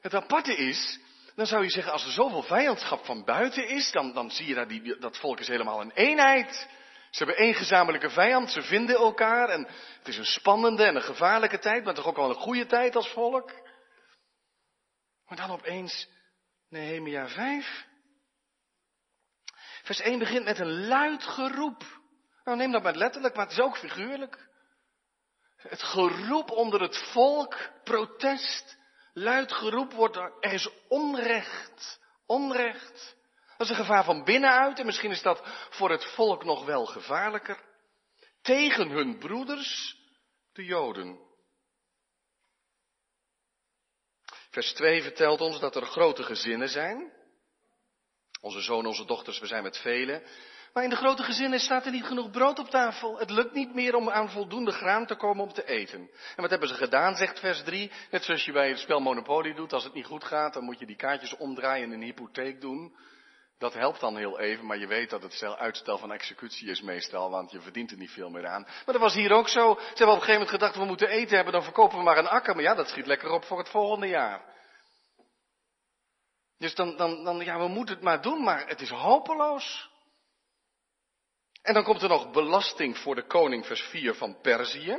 het 0.00 0.14
aparte 0.14 0.56
is, 0.56 1.00
dan 1.34 1.46
zou 1.46 1.62
je 1.62 1.70
zeggen, 1.70 1.92
als 1.92 2.04
er 2.04 2.12
zoveel 2.12 2.42
vijandschap 2.42 3.04
van 3.04 3.24
buiten 3.24 3.68
is, 3.68 3.90
dan, 3.90 4.12
dan 4.12 4.30
zie 4.30 4.46
je 4.46 4.54
dat 4.54 5.00
dat 5.00 5.18
volk 5.18 5.40
is 5.40 5.48
helemaal 5.48 5.80
een 5.80 5.92
eenheid. 5.92 6.68
Ze 7.10 7.24
hebben 7.24 7.44
één 7.44 7.54
gezamenlijke 7.54 8.10
vijand, 8.10 8.50
ze 8.50 8.62
vinden 8.62 8.96
elkaar 8.96 9.48
en 9.48 9.68
het 9.98 10.08
is 10.08 10.18
een 10.18 10.24
spannende 10.24 10.84
en 10.84 10.96
een 10.96 11.02
gevaarlijke 11.02 11.58
tijd, 11.58 11.84
maar 11.84 11.94
toch 11.94 12.06
ook 12.06 12.16
wel 12.16 12.28
een 12.28 12.34
goede 12.34 12.66
tijd 12.66 12.96
als 12.96 13.08
volk. 13.08 13.52
Maar 15.26 15.36
dan 15.36 15.50
opeens 15.50 16.08
Nehemia 16.68 17.28
5. 17.28 17.86
Vers 19.82 20.00
1 20.00 20.18
begint 20.18 20.44
met 20.44 20.58
een 20.58 20.86
luid 20.86 21.22
geroep. 21.22 21.95
Nou, 22.46 22.58
neem 22.58 22.72
dat 22.72 22.82
maar 22.82 22.94
letterlijk, 22.94 23.34
maar 23.34 23.44
het 23.44 23.54
is 23.54 23.60
ook 23.60 23.78
figuurlijk. 23.78 24.48
Het 25.56 25.82
geroep 25.82 26.50
onder 26.50 26.80
het 26.80 26.96
volk, 27.12 27.70
protest, 27.84 28.78
luid 29.12 29.52
geroep 29.52 29.92
wordt 29.92 30.16
er, 30.16 30.32
er 30.40 30.52
is 30.52 30.68
onrecht, 30.88 32.00
onrecht. 32.26 33.16
Dat 33.56 33.66
is 33.66 33.68
een 33.68 33.84
gevaar 33.84 34.04
van 34.04 34.24
binnenuit 34.24 34.78
en 34.78 34.86
misschien 34.86 35.10
is 35.10 35.22
dat 35.22 35.42
voor 35.70 35.90
het 35.90 36.04
volk 36.04 36.44
nog 36.44 36.64
wel 36.64 36.86
gevaarlijker. 36.86 37.64
Tegen 38.42 38.88
hun 38.88 39.18
broeders, 39.18 39.98
de 40.52 40.64
Joden. 40.64 41.18
Vers 44.50 44.72
2 44.72 45.02
vertelt 45.02 45.40
ons 45.40 45.60
dat 45.60 45.76
er 45.76 45.86
grote 45.86 46.22
gezinnen 46.22 46.68
zijn. 46.68 47.12
Onze 48.40 48.60
zonen, 48.60 48.86
onze 48.86 49.04
dochters, 49.04 49.38
we 49.38 49.46
zijn 49.46 49.62
met 49.62 49.78
velen. 49.78 50.22
Maar 50.76 50.84
in 50.84 50.90
de 50.90 50.96
grote 50.96 51.22
gezinnen 51.22 51.60
staat 51.60 51.84
er 51.86 51.92
niet 51.92 52.04
genoeg 52.04 52.30
brood 52.30 52.58
op 52.58 52.70
tafel. 52.70 53.18
Het 53.18 53.30
lukt 53.30 53.52
niet 53.52 53.74
meer 53.74 53.94
om 53.94 54.10
aan 54.10 54.30
voldoende 54.30 54.70
graan 54.70 55.06
te 55.06 55.14
komen 55.14 55.44
om 55.44 55.52
te 55.52 55.66
eten. 55.66 56.00
En 56.00 56.42
wat 56.42 56.50
hebben 56.50 56.68
ze 56.68 56.74
gedaan, 56.74 57.14
zegt 57.14 57.40
vers 57.40 57.62
3. 57.62 57.92
Net 58.10 58.24
zoals 58.24 58.44
je 58.44 58.52
bij 58.52 58.68
het 58.68 58.78
spel 58.78 59.00
Monopoly 59.00 59.54
doet. 59.54 59.72
Als 59.72 59.84
het 59.84 59.94
niet 59.94 60.06
goed 60.06 60.24
gaat, 60.24 60.52
dan 60.54 60.64
moet 60.64 60.78
je 60.78 60.86
die 60.86 60.96
kaartjes 60.96 61.36
omdraaien 61.36 61.84
en 61.84 61.92
een 61.92 62.02
hypotheek 62.02 62.60
doen. 62.60 62.96
Dat 63.58 63.74
helpt 63.74 64.00
dan 64.00 64.16
heel 64.16 64.38
even, 64.38 64.66
maar 64.66 64.78
je 64.78 64.86
weet 64.86 65.10
dat 65.10 65.22
het 65.22 65.42
uitstel 65.42 65.98
van 65.98 66.12
executie 66.12 66.70
is 66.70 66.82
meestal, 66.82 67.30
want 67.30 67.50
je 67.50 67.60
verdient 67.60 67.90
er 67.90 67.98
niet 67.98 68.10
veel 68.10 68.30
meer 68.30 68.46
aan. 68.46 68.62
Maar 68.62 68.94
dat 68.94 69.02
was 69.02 69.14
hier 69.14 69.32
ook 69.32 69.48
zo. 69.48 69.74
Ze 69.74 69.86
hebben 69.86 70.08
op 70.08 70.20
een 70.20 70.26
gegeven 70.26 70.32
moment 70.32 70.50
gedacht, 70.50 70.76
we 70.76 70.84
moeten 70.84 71.08
eten 71.08 71.34
hebben, 71.36 71.52
dan 71.52 71.62
verkopen 71.62 71.98
we 71.98 72.04
maar 72.04 72.18
een 72.18 72.28
akker. 72.28 72.54
Maar 72.54 72.64
ja, 72.64 72.74
dat 72.74 72.88
schiet 72.88 73.06
lekker 73.06 73.30
op 73.30 73.44
voor 73.44 73.58
het 73.58 73.68
volgende 73.68 74.06
jaar. 74.06 74.44
Dus 76.58 76.74
dan, 76.74 76.96
dan, 76.96 77.24
dan 77.24 77.38
ja, 77.38 77.58
we 77.58 77.68
moeten 77.68 77.94
het 77.94 78.04
maar 78.04 78.22
doen, 78.22 78.42
maar 78.42 78.66
het 78.68 78.80
is 78.80 78.90
hopeloos. 78.90 79.94
En 81.66 81.74
dan 81.74 81.84
komt 81.84 82.02
er 82.02 82.08
nog 82.08 82.30
belasting 82.30 82.98
voor 82.98 83.14
de 83.14 83.26
koning, 83.26 83.66
vers 83.66 83.80
4 83.82 84.14
van 84.14 84.40
Perzië. 84.40 84.98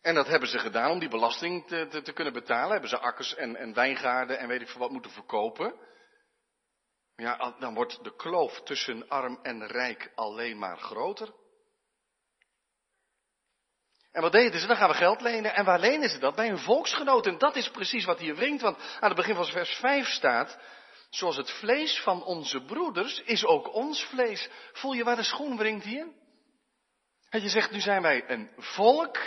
En 0.00 0.14
dat 0.14 0.26
hebben 0.26 0.48
ze 0.48 0.58
gedaan 0.58 0.90
om 0.90 0.98
die 0.98 1.08
belasting 1.08 1.66
te, 1.66 1.86
te, 1.86 2.02
te 2.02 2.12
kunnen 2.12 2.32
betalen. 2.32 2.70
Hebben 2.70 2.88
ze 2.88 2.98
akkers 2.98 3.34
en, 3.34 3.56
en, 3.56 3.74
wijngaarden 3.74 4.38
en 4.38 4.48
weet 4.48 4.60
ik 4.60 4.68
veel 4.68 4.80
wat 4.80 4.90
moeten 4.90 5.10
verkopen. 5.10 5.74
Ja, 7.16 7.56
dan 7.58 7.74
wordt 7.74 8.04
de 8.04 8.16
kloof 8.16 8.62
tussen 8.62 9.08
arm 9.08 9.38
en 9.42 9.66
rijk 9.66 10.12
alleen 10.14 10.58
maar 10.58 10.78
groter. 10.78 11.34
En 14.12 14.22
wat 14.22 14.32
deden 14.32 14.60
ze? 14.60 14.66
Dan 14.66 14.76
gaan 14.76 14.90
we 14.90 14.94
geld 14.94 15.20
lenen. 15.20 15.54
En 15.54 15.64
waar 15.64 15.80
lenen 15.80 16.08
ze 16.08 16.18
dat? 16.18 16.34
Bij 16.34 16.48
hun 16.48 16.58
volksgenoten. 16.58 17.32
En 17.32 17.38
dat 17.38 17.56
is 17.56 17.70
precies 17.70 18.04
wat 18.04 18.18
hier 18.18 18.34
wringt. 18.34 18.62
Want 18.62 18.76
aan 18.76 19.08
het 19.08 19.16
begin 19.16 19.34
van 19.34 19.46
vers 19.46 19.74
5 19.74 20.08
staat. 20.08 20.58
Zoals 21.14 21.36
het 21.36 21.50
vlees 21.50 22.00
van 22.00 22.24
onze 22.24 22.64
broeders 22.64 23.22
is 23.22 23.44
ook 23.44 23.74
ons 23.74 24.04
vlees. 24.04 24.50
Voel 24.72 24.92
je 24.92 25.04
waar 25.04 25.16
de 25.16 25.22
schoen 25.22 25.56
wringt 25.56 25.84
hier? 25.84 26.06
En 27.28 27.42
je 27.42 27.48
zegt, 27.48 27.70
nu 27.70 27.80
zijn 27.80 28.02
wij 28.02 28.30
een 28.30 28.50
volk. 28.56 29.18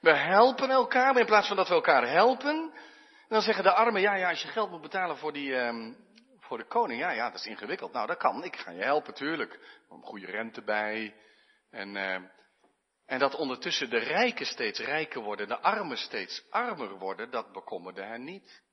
We 0.00 0.16
helpen 0.16 0.70
elkaar. 0.70 1.12
Maar 1.12 1.20
in 1.20 1.26
plaats 1.26 1.46
van 1.46 1.56
dat 1.56 1.68
we 1.68 1.74
elkaar 1.74 2.08
helpen. 2.08 2.72
Dan 3.28 3.42
zeggen 3.42 3.64
de 3.64 3.72
armen, 3.72 4.00
ja, 4.00 4.14
ja, 4.14 4.28
als 4.28 4.42
je 4.42 4.48
geld 4.48 4.70
moet 4.70 4.80
betalen 4.80 5.16
voor 5.16 5.32
die, 5.32 5.54
um, 5.54 5.96
voor 6.38 6.58
de 6.58 6.66
koning. 6.66 7.00
Ja, 7.00 7.10
ja, 7.10 7.30
dat 7.30 7.40
is 7.40 7.46
ingewikkeld. 7.46 7.92
Nou, 7.92 8.06
dat 8.06 8.16
kan. 8.16 8.44
Ik 8.44 8.56
ga 8.56 8.70
je 8.70 8.82
helpen, 8.82 9.14
tuurlijk. 9.14 9.52
Er 9.90 9.96
goede 10.02 10.26
rente 10.26 10.62
bij. 10.62 11.14
En, 11.70 11.94
uh, 11.94 12.14
en 13.06 13.18
dat 13.18 13.34
ondertussen 13.34 13.90
de 13.90 13.98
rijken 13.98 14.46
steeds 14.46 14.80
rijker 14.80 15.22
worden, 15.22 15.48
de 15.48 15.58
armen 15.58 15.98
steeds 15.98 16.46
armer 16.50 16.98
worden, 16.98 17.30
dat 17.30 17.52
bekommerde 17.52 18.02
hen 18.02 18.24
niet. 18.24 18.64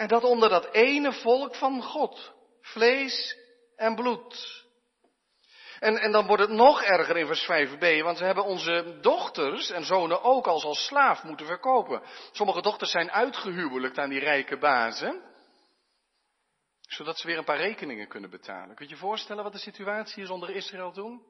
En 0.00 0.08
dat 0.08 0.24
onder 0.24 0.48
dat 0.48 0.72
ene 0.72 1.12
volk 1.12 1.54
van 1.54 1.82
God, 1.82 2.32
vlees 2.60 3.36
en 3.76 3.94
bloed. 3.94 4.64
En, 5.78 5.96
en 5.96 6.12
dan 6.12 6.26
wordt 6.26 6.42
het 6.42 6.50
nog 6.50 6.82
erger 6.82 7.16
in 7.16 7.26
vers 7.26 7.42
5b, 7.42 8.02
want 8.02 8.18
ze 8.18 8.24
hebben 8.24 8.44
onze 8.44 8.98
dochters 9.00 9.70
en 9.70 9.84
zonen 9.84 10.22
ook 10.22 10.46
als 10.46 10.64
als 10.64 10.86
slaaf 10.86 11.22
moeten 11.22 11.46
verkopen. 11.46 12.02
Sommige 12.32 12.62
dochters 12.62 12.90
zijn 12.90 13.10
uitgehuwelijkt 13.10 13.98
aan 13.98 14.08
die 14.08 14.18
rijke 14.18 14.58
bazen, 14.58 15.22
zodat 16.80 17.18
ze 17.18 17.26
weer 17.26 17.38
een 17.38 17.44
paar 17.44 17.60
rekeningen 17.60 18.08
kunnen 18.08 18.30
betalen. 18.30 18.74
Kun 18.76 18.86
je 18.86 18.92
je 18.92 18.98
voorstellen 19.00 19.42
wat 19.42 19.52
de 19.52 19.58
situatie 19.58 20.22
is 20.22 20.30
onder 20.30 20.50
Israël 20.50 20.92
toen? 20.92 21.26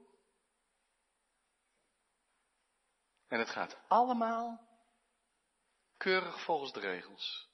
En 3.29 3.39
het 3.39 3.51
gaat 3.51 3.79
allemaal 3.89 4.61
keurig 5.97 6.41
volgens 6.41 6.73
de 6.73 6.81
regels. 6.81 7.50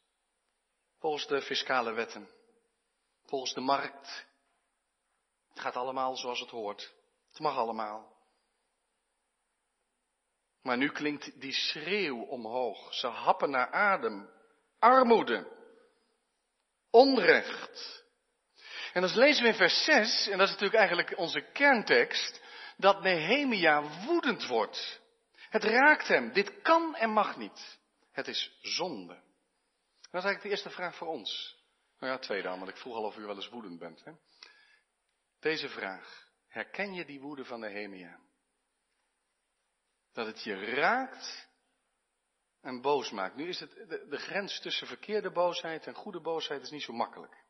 Volgens 0.98 1.26
de 1.26 1.42
fiscale 1.42 1.92
wetten. 1.92 2.28
Volgens 3.24 3.54
de 3.54 3.60
markt. 3.60 4.26
Het 5.48 5.60
gaat 5.60 5.76
allemaal 5.76 6.16
zoals 6.16 6.40
het 6.40 6.50
hoort. 6.50 6.94
Het 7.28 7.38
mag 7.38 7.56
allemaal. 7.56 8.14
Maar 10.62 10.76
nu 10.76 10.88
klinkt 10.88 11.40
die 11.40 11.52
schreeuw 11.52 12.22
omhoog. 12.22 12.94
Ze 12.94 13.06
happen 13.06 13.50
naar 13.50 13.70
adem. 13.70 14.30
Armoede. 14.78 15.54
Onrecht. 16.90 18.04
En 18.92 19.02
dan 19.02 19.16
lezen 19.16 19.42
we 19.42 19.48
in 19.48 19.54
vers 19.54 19.84
6, 19.84 20.26
en 20.28 20.38
dat 20.38 20.46
is 20.46 20.52
natuurlijk 20.52 20.78
eigenlijk 20.78 21.18
onze 21.18 21.40
kerntekst, 21.52 22.40
dat 22.76 23.02
Nehemia 23.02 24.04
woedend 24.04 24.46
wordt. 24.46 25.00
Het 25.48 25.64
raakt 25.64 26.08
hem. 26.08 26.32
Dit 26.32 26.62
kan 26.62 26.96
en 26.96 27.10
mag 27.10 27.36
niet. 27.36 27.78
Het 28.12 28.28
is 28.28 28.58
zonde. 28.60 29.22
Dat 30.16 30.24
is 30.24 30.30
eigenlijk 30.30 30.60
de 30.60 30.62
eerste 30.62 30.82
vraag 30.82 30.96
voor 30.96 31.08
ons. 31.08 31.58
Nou 31.98 32.12
ja, 32.12 32.18
tweede 32.18 32.48
dan, 32.48 32.58
want 32.58 32.70
ik 32.70 32.76
vroeg 32.76 32.94
al 32.94 33.04
of 33.04 33.16
u 33.16 33.22
wel 33.22 33.34
eens 33.34 33.48
woedend 33.48 33.78
bent. 33.78 34.04
Hè? 34.04 34.12
Deze 35.40 35.68
vraag. 35.68 36.28
Herken 36.48 36.94
je 36.94 37.04
die 37.04 37.20
woede 37.20 37.44
van 37.44 37.60
Nehemia? 37.60 38.20
Dat 40.12 40.26
het 40.26 40.42
je 40.42 40.54
raakt 40.64 41.48
en 42.60 42.80
boos 42.80 43.10
maakt. 43.10 43.34
Nu 43.34 43.48
is 43.48 43.60
het, 43.60 43.70
de, 43.70 44.06
de 44.08 44.16
grens 44.16 44.60
tussen 44.60 44.86
verkeerde 44.86 45.30
boosheid 45.30 45.86
en 45.86 45.94
goede 45.94 46.20
boosheid 46.20 46.62
is 46.62 46.70
niet 46.70 46.82
zo 46.82 46.92
makkelijk. 46.92 47.44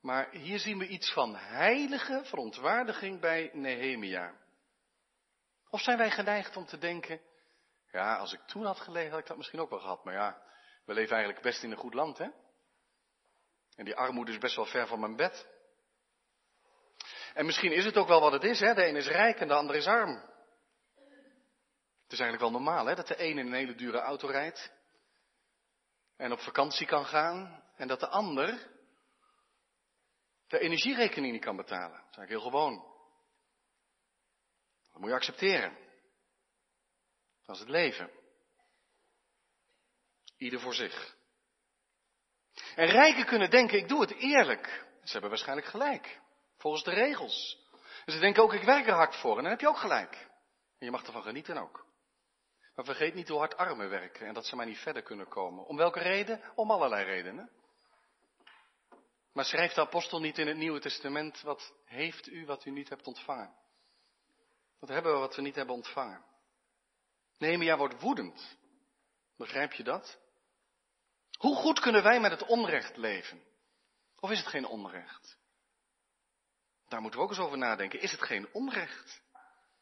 Maar 0.00 0.30
hier 0.30 0.58
zien 0.58 0.78
we 0.78 0.86
iets 0.86 1.12
van 1.12 1.36
heilige 1.36 2.22
verontwaardiging 2.24 3.20
bij 3.20 3.50
Nehemia. 3.52 4.40
Of 5.70 5.80
zijn 5.80 5.98
wij 5.98 6.10
geneigd 6.10 6.56
om 6.56 6.66
te 6.66 6.78
denken, 6.78 7.20
ja, 7.90 8.16
als 8.16 8.32
ik 8.32 8.40
toen 8.40 8.64
had 8.64 8.80
geleefd, 8.80 9.10
had 9.10 9.20
ik 9.20 9.26
dat 9.26 9.36
misschien 9.36 9.60
ook 9.60 9.70
wel 9.70 9.80
gehad. 9.80 10.04
Maar 10.04 10.14
ja, 10.14 10.42
we 10.84 10.94
leven 10.94 11.14
eigenlijk 11.16 11.44
best 11.44 11.62
in 11.62 11.70
een 11.70 11.76
goed 11.76 11.94
land, 11.94 12.18
hè? 12.18 12.28
En 13.76 13.84
die 13.84 13.96
armoede 13.96 14.32
is 14.32 14.38
best 14.38 14.56
wel 14.56 14.66
ver 14.66 14.86
van 14.86 15.00
mijn 15.00 15.16
bed. 15.16 15.48
En 17.34 17.46
misschien 17.46 17.72
is 17.72 17.84
het 17.84 17.96
ook 17.96 18.08
wel 18.08 18.20
wat 18.20 18.32
het 18.32 18.44
is, 18.44 18.60
hè? 18.60 18.74
De 18.74 18.88
een 18.88 18.96
is 18.96 19.06
rijk 19.06 19.40
en 19.40 19.48
de 19.48 19.54
ander 19.54 19.76
is 19.76 19.86
arm. 19.86 20.32
Het 22.02 22.12
is 22.12 22.20
eigenlijk 22.20 22.40
wel 22.40 22.60
normaal, 22.60 22.86
hè? 22.86 22.94
Dat 22.94 23.06
de 23.06 23.22
een 23.22 23.38
in 23.38 23.46
een 23.46 23.52
hele 23.52 23.74
dure 23.74 23.98
auto 23.98 24.26
rijdt. 24.26 24.72
En 26.16 26.32
op 26.32 26.40
vakantie 26.40 26.86
kan 26.86 27.06
gaan. 27.06 27.62
en 27.76 27.88
dat 27.88 28.00
de 28.00 28.08
ander 28.08 28.72
de 30.46 30.58
energierekening 30.58 31.32
niet 31.32 31.44
kan 31.44 31.56
betalen. 31.56 32.00
Dat 32.00 32.10
is 32.10 32.16
eigenlijk 32.16 32.30
heel 32.30 32.50
gewoon. 32.50 32.74
Dat 34.92 35.00
moet 35.00 35.08
je 35.08 35.14
accepteren. 35.14 35.78
Dat 37.44 37.54
is 37.54 37.60
het 37.60 37.70
leven. 37.70 38.10
Ieder 40.44 40.60
voor 40.60 40.74
zich. 40.74 41.16
En 42.74 42.86
rijken 42.86 43.26
kunnen 43.26 43.50
denken, 43.50 43.78
ik 43.78 43.88
doe 43.88 44.00
het 44.00 44.14
eerlijk. 44.14 44.86
Ze 45.02 45.12
hebben 45.12 45.30
waarschijnlijk 45.30 45.66
gelijk. 45.66 46.20
Volgens 46.56 46.84
de 46.84 46.90
regels. 46.90 47.58
En 48.04 48.12
ze 48.12 48.18
denken 48.18 48.42
ook, 48.42 48.52
ik 48.52 48.62
werk 48.62 48.86
er 48.86 48.94
hard 48.94 49.16
voor. 49.16 49.36
En 49.36 49.42
dan 49.42 49.50
heb 49.50 49.60
je 49.60 49.68
ook 49.68 49.78
gelijk. 49.78 50.14
En 50.78 50.86
je 50.86 50.90
mag 50.90 51.06
ervan 51.06 51.22
genieten 51.22 51.56
ook. 51.56 51.86
Maar 52.74 52.84
vergeet 52.84 53.14
niet 53.14 53.28
hoe 53.28 53.38
hard 53.38 53.56
armen 53.56 53.88
werken 53.88 54.26
en 54.26 54.34
dat 54.34 54.46
ze 54.46 54.56
maar 54.56 54.66
niet 54.66 54.78
verder 54.78 55.02
kunnen 55.02 55.28
komen. 55.28 55.66
Om 55.66 55.76
welke 55.76 56.00
reden? 56.00 56.40
Om 56.54 56.70
allerlei 56.70 57.04
redenen. 57.04 57.50
Maar 59.32 59.44
schrijft 59.44 59.74
de 59.74 59.80
apostel 59.80 60.20
niet 60.20 60.38
in 60.38 60.46
het 60.46 60.56
Nieuwe 60.56 60.80
Testament, 60.80 61.40
wat 61.40 61.74
heeft 61.84 62.28
u 62.28 62.46
wat 62.46 62.64
u 62.64 62.70
niet 62.70 62.88
hebt 62.88 63.06
ontvangen? 63.06 63.54
Wat 64.78 64.88
hebben 64.88 65.12
we 65.12 65.18
wat 65.18 65.36
we 65.36 65.42
niet 65.42 65.54
hebben 65.54 65.74
ontvangen? 65.74 66.24
Nehemia 67.38 67.76
wordt 67.76 68.00
woedend. 68.00 68.58
Begrijp 69.36 69.72
je 69.72 69.82
dat? 69.82 70.22
Hoe 71.44 71.56
goed 71.56 71.80
kunnen 71.80 72.02
wij 72.02 72.20
met 72.20 72.30
het 72.30 72.46
onrecht 72.46 72.96
leven? 72.96 73.42
Of 74.20 74.30
is 74.30 74.38
het 74.38 74.46
geen 74.46 74.66
onrecht? 74.66 75.38
Daar 76.88 77.00
moeten 77.00 77.20
we 77.20 77.24
ook 77.24 77.32
eens 77.32 77.44
over 77.44 77.58
nadenken. 77.58 78.00
Is 78.00 78.12
het 78.12 78.22
geen 78.22 78.48
onrecht? 78.52 79.22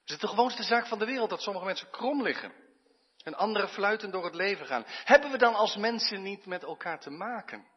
Is 0.05 0.13
het 0.13 0.21
de 0.21 0.29
gewoonste 0.29 0.63
zaak 0.63 0.87
van 0.87 0.99
de 0.99 1.05
wereld 1.05 1.31
dat 1.31 1.43
sommige 1.43 1.65
mensen 1.65 1.91
krom 1.91 2.23
liggen 2.23 2.53
en 3.25 3.35
anderen 3.35 3.69
fluiten 3.69 4.11
door 4.11 4.25
het 4.25 4.35
leven 4.35 4.67
gaan? 4.67 4.85
Hebben 4.87 5.31
we 5.31 5.39
dan 5.39 5.55
als 5.55 5.77
mensen 5.77 6.23
niet 6.23 6.47
met 6.47 6.63
elkaar 6.63 7.01
te 7.01 7.11
maken? 7.11 7.69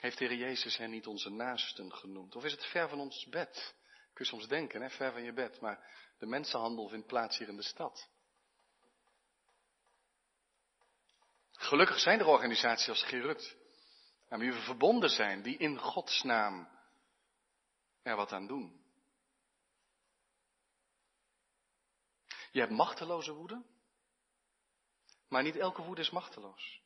Heeft 0.00 0.18
de 0.18 0.24
Heer 0.24 0.36
Jezus 0.36 0.76
hen 0.76 0.90
niet 0.90 1.06
onze 1.06 1.30
naasten 1.30 1.92
genoemd? 1.94 2.36
Of 2.36 2.44
is 2.44 2.52
het 2.52 2.64
ver 2.64 2.88
van 2.88 3.00
ons 3.00 3.26
bed? 3.26 3.74
Kun 4.12 4.24
je 4.24 4.30
soms 4.30 4.48
denken, 4.48 4.82
hè? 4.82 4.90
ver 4.90 5.12
van 5.12 5.22
je 5.22 5.32
bed, 5.32 5.60
maar 5.60 5.90
de 6.18 6.26
mensenhandel 6.26 6.88
vindt 6.88 7.06
plaats 7.06 7.38
hier 7.38 7.48
in 7.48 7.56
de 7.56 7.62
stad. 7.62 8.12
Gelukkig 11.56 11.98
zijn 11.98 12.20
er 12.20 12.26
organisaties 12.26 12.88
als 12.88 13.02
Gerut, 13.02 13.56
aan 14.28 14.38
wie 14.38 14.52
we 14.52 14.60
verbonden 14.60 15.10
zijn, 15.10 15.42
die 15.42 15.56
in 15.56 15.78
Gods 15.78 16.22
naam 16.22 16.68
er 18.02 18.16
wat 18.16 18.32
aan 18.32 18.46
doen. 18.46 18.82
Je 22.50 22.60
hebt 22.60 22.72
machteloze 22.72 23.32
woede, 23.32 23.62
maar 25.28 25.42
niet 25.42 25.56
elke 25.56 25.82
woede 25.82 26.00
is 26.00 26.10
machteloos. 26.10 26.82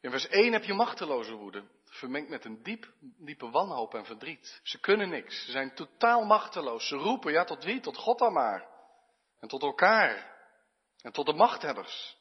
In 0.00 0.10
vers 0.10 0.28
1 0.28 0.52
heb 0.52 0.64
je 0.64 0.74
machteloze 0.74 1.34
woede, 1.34 1.64
vermengd 1.84 2.28
met 2.28 2.44
een 2.44 2.62
diep, 2.62 2.92
diepe 3.00 3.50
wanhoop 3.50 3.94
en 3.94 4.04
verdriet. 4.04 4.60
Ze 4.62 4.80
kunnen 4.80 5.08
niks, 5.08 5.44
ze 5.44 5.50
zijn 5.50 5.74
totaal 5.74 6.24
machteloos. 6.24 6.88
Ze 6.88 6.96
roepen, 6.96 7.32
ja 7.32 7.44
tot 7.44 7.64
wie? 7.64 7.80
Tot 7.80 7.96
God 7.96 8.18
dan 8.18 8.32
maar. 8.32 8.68
En 9.40 9.48
tot 9.48 9.62
elkaar. 9.62 10.34
En 11.02 11.12
tot 11.12 11.26
de 11.26 11.32
machthebbers. 11.32 12.15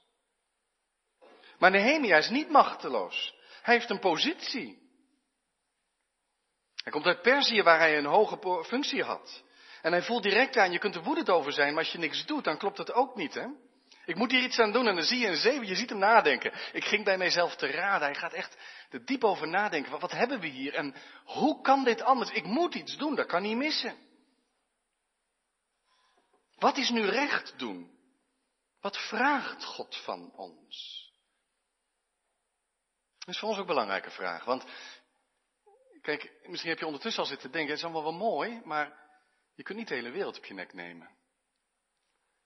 Maar 1.60 1.72
Nehemia 1.72 2.18
is 2.18 2.30
niet 2.30 2.50
machteloos. 2.50 3.36
Hij 3.62 3.74
heeft 3.74 3.90
een 3.90 4.00
positie. 4.00 4.84
Hij 6.84 6.92
komt 6.92 7.06
uit 7.06 7.22
Perzië 7.22 7.62
waar 7.62 7.80
hij 7.80 7.98
een 7.98 8.06
hoge 8.06 8.64
functie 8.64 9.04
had. 9.04 9.44
En 9.82 9.92
hij 9.92 10.02
voelt 10.02 10.24
direct 10.24 10.58
aan, 10.58 10.72
je 10.72 10.80
kunt 10.80 10.96
er 10.96 11.04
woedend 11.04 11.30
over 11.30 11.54
zijn, 11.54 11.74
maar 11.74 11.84
als 11.84 11.92
je 11.92 11.98
niks 11.98 12.26
doet, 12.26 12.44
dan 12.44 12.58
klopt 12.58 12.78
het 12.78 12.94
ook 12.94 13.16
niet, 13.16 13.34
hè? 13.34 13.46
Ik 14.06 14.16
moet 14.16 14.32
hier 14.32 14.44
iets 14.44 14.60
aan 14.60 14.72
doen 14.72 14.88
en 14.88 14.96
dan 14.96 15.04
zie 15.04 15.20
je 15.20 15.28
een 15.28 15.36
zeven, 15.36 15.68
je 15.68 15.76
ziet 15.76 15.90
hem 15.90 16.00
nadenken. 16.00 16.54
Ik 16.74 16.86
ging 16.86 17.04
bij 17.04 17.18
mijzelf 17.18 17.56
te 17.56 17.68
raden, 17.68 18.08
hij 18.08 18.16
gaat 18.16 18.34
echt 18.34 18.58
er 18.90 19.06
diep 19.06 19.24
over 19.24 19.48
nadenken. 19.48 19.92
Wat, 19.92 20.02
wat 20.02 20.12
hebben 20.12 20.40
we 20.40 20.48
hier 20.48 20.74
en 20.74 20.96
hoe 21.24 21.62
kan 21.62 21.84
dit 21.84 22.02
anders? 22.02 22.32
Ik 22.32 22.46
moet 22.46 22.76
iets 22.76 22.98
doen, 22.98 23.16
dat 23.16 23.26
kan 23.26 23.42
niet 23.42 23.58
missen. 23.58 23.96
Wat 26.56 26.78
is 26.78 26.90
nu 26.90 27.06
recht 27.06 27.54
doen? 27.58 27.92
Wat 28.82 28.98
vraagt 28.98 29.64
God 29.64 29.96
van 30.04 30.32
ons? 30.36 31.05
Dat 33.26 33.34
is 33.34 33.40
voor 33.40 33.50
ons 33.50 33.58
ook 33.58 33.68
een 33.68 33.74
belangrijke 33.74 34.12
vraag. 34.12 34.46
Want, 34.46 34.66
kijk, 36.02 36.32
misschien 36.48 36.70
heb 36.70 36.80
je 36.80 36.86
ondertussen 36.86 37.24
al 37.24 37.30
zitten 37.30 37.52
denken, 37.52 37.70
het 37.70 37.78
is 37.78 37.84
allemaal 37.84 38.04
wel 38.04 38.30
mooi, 38.30 38.62
maar 38.64 39.00
je 39.56 39.64
kunt 39.64 39.78
niet 39.78 39.88
de 39.88 39.96
hele 39.96 40.12
wereld 40.12 40.38
op 40.38 40.46
je 40.46 40.54
nek 40.54 40.74
nemen. 40.74 41.10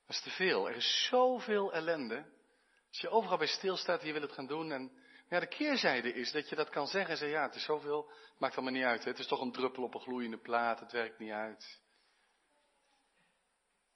Dat 0.05 0.15
is 0.15 0.21
te 0.21 0.29
veel. 0.29 0.69
Er 0.69 0.75
is 0.75 1.07
zoveel 1.09 1.73
ellende. 1.73 2.25
Als 2.87 3.01
je 3.01 3.09
overal 3.09 3.37
bij 3.37 3.47
stilstaat, 3.47 4.01
je 4.01 4.13
wil 4.13 4.21
het 4.21 4.31
gaan 4.31 4.47
doen. 4.47 4.71
En 4.71 4.91
ja, 5.29 5.39
de 5.39 5.47
keerzijde 5.47 6.13
is 6.13 6.31
dat 6.31 6.49
je 6.49 6.55
dat 6.55 6.69
kan 6.69 6.87
zeggen 6.87 7.19
en 7.19 7.27
ja, 7.27 7.41
het 7.41 7.55
is 7.55 7.63
zoveel, 7.63 8.11
maakt 8.37 8.55
allemaal 8.55 8.73
niet 8.73 8.83
uit. 8.83 9.03
Hè? 9.03 9.09
Het 9.09 9.19
is 9.19 9.27
toch 9.27 9.41
een 9.41 9.51
druppel 9.51 9.83
op 9.83 9.93
een 9.93 10.01
gloeiende 10.01 10.37
plaat, 10.37 10.79
het 10.79 10.91
werkt 10.91 11.19
niet 11.19 11.31
uit. 11.31 11.81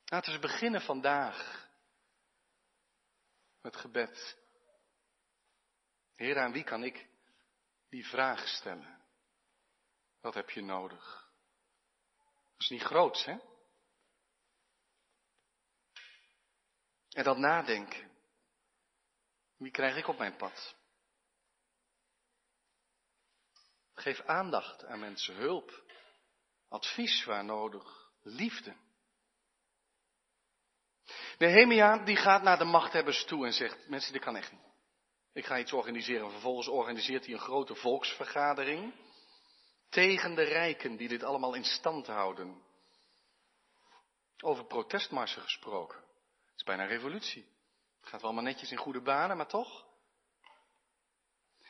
Laten 0.06 0.34
we 0.34 0.39
beginnen 0.39 0.82
vandaag 0.82 1.69
met 3.62 3.76
gebed. 3.76 4.42
Heer, 6.15 6.39
aan 6.39 6.52
wie 6.52 6.63
kan 6.63 6.84
ik 6.84 7.08
die 7.89 8.06
vraag 8.08 8.47
stellen? 8.47 9.02
Wat 10.21 10.34
heb 10.34 10.49
je 10.49 10.62
nodig? 10.62 11.32
Dat 12.52 12.62
is 12.62 12.69
niet 12.69 12.82
groots, 12.82 13.26
hè? 13.26 13.38
En 17.10 17.23
dat 17.23 17.38
nadenken. 17.38 18.12
Wie 19.58 19.71
krijg 19.71 19.95
ik 19.95 20.08
op 20.08 20.17
mijn 20.17 20.36
pad? 20.36 20.76
Geef 23.93 24.21
aandacht 24.21 24.86
aan 24.86 24.99
mensen, 24.99 25.36
hulp, 25.36 25.84
advies 26.67 27.26
waar 27.26 27.45
nodig, 27.45 28.12
liefde. 28.21 28.76
Nehemia 31.38 31.97
die 31.97 32.15
gaat 32.15 32.41
naar 32.41 32.58
de 32.58 32.63
machthebbers 32.63 33.26
toe 33.26 33.45
en 33.45 33.54
zegt, 33.54 33.88
mensen 33.88 34.13
dit 34.13 34.21
kan 34.21 34.36
echt 34.36 34.52
niet. 34.52 34.72
Ik 35.34 35.46
ga 35.46 35.60
iets 35.60 35.74
organiseren. 35.74 36.32
Vervolgens 36.32 36.67
organiseert 36.67 37.26
hij 37.26 37.34
een 37.34 37.39
grote 37.39 37.76
volksvergadering 37.76 38.93
tegen 39.89 40.36
de 40.36 40.43
rijken 40.43 40.96
die 40.96 41.08
dit 41.08 41.24
allemaal 41.24 41.54
in 41.54 41.63
stand 41.63 42.08
houden. 42.08 42.62
Over 44.39 44.65
protestmarsen 44.65 45.41
gesproken. 45.41 45.98
Het 45.98 46.56
is 46.56 46.63
bijna 46.63 46.84
een 46.84 46.89
revolutie. 46.89 47.46
Het 48.00 48.10
gaat 48.10 48.22
wel 48.22 48.32
allemaal 48.32 48.52
netjes 48.52 48.72
in 48.72 48.78
goede 48.78 49.02
banen, 49.02 49.38
maar 49.38 49.48
toch. 49.48 49.86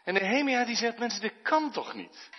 En 0.03 0.13
Nehemia 0.13 0.65
die 0.65 0.75
zegt, 0.75 0.99
mensen, 0.99 1.21
dit 1.21 1.41
kan 1.41 1.71
toch 1.71 1.93
niet? 1.93 2.29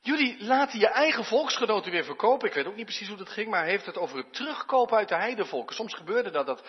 Jullie 0.00 0.44
laten 0.44 0.78
je 0.78 0.88
eigen 0.88 1.24
volksgenoten 1.24 1.90
weer 1.90 2.04
verkopen. 2.04 2.48
Ik 2.48 2.54
weet 2.54 2.66
ook 2.66 2.76
niet 2.76 2.84
precies 2.84 3.08
hoe 3.08 3.16
dat 3.16 3.28
ging, 3.28 3.50
maar 3.50 3.60
hij 3.60 3.70
heeft 3.70 3.86
het 3.86 3.96
over 3.96 4.16
het 4.16 4.32
terugkopen 4.32 4.96
uit 4.96 5.08
de 5.08 5.14
heidevolken. 5.14 5.74
Soms 5.74 5.94
gebeurde 5.94 6.30
dat, 6.30 6.46
dat 6.46 6.64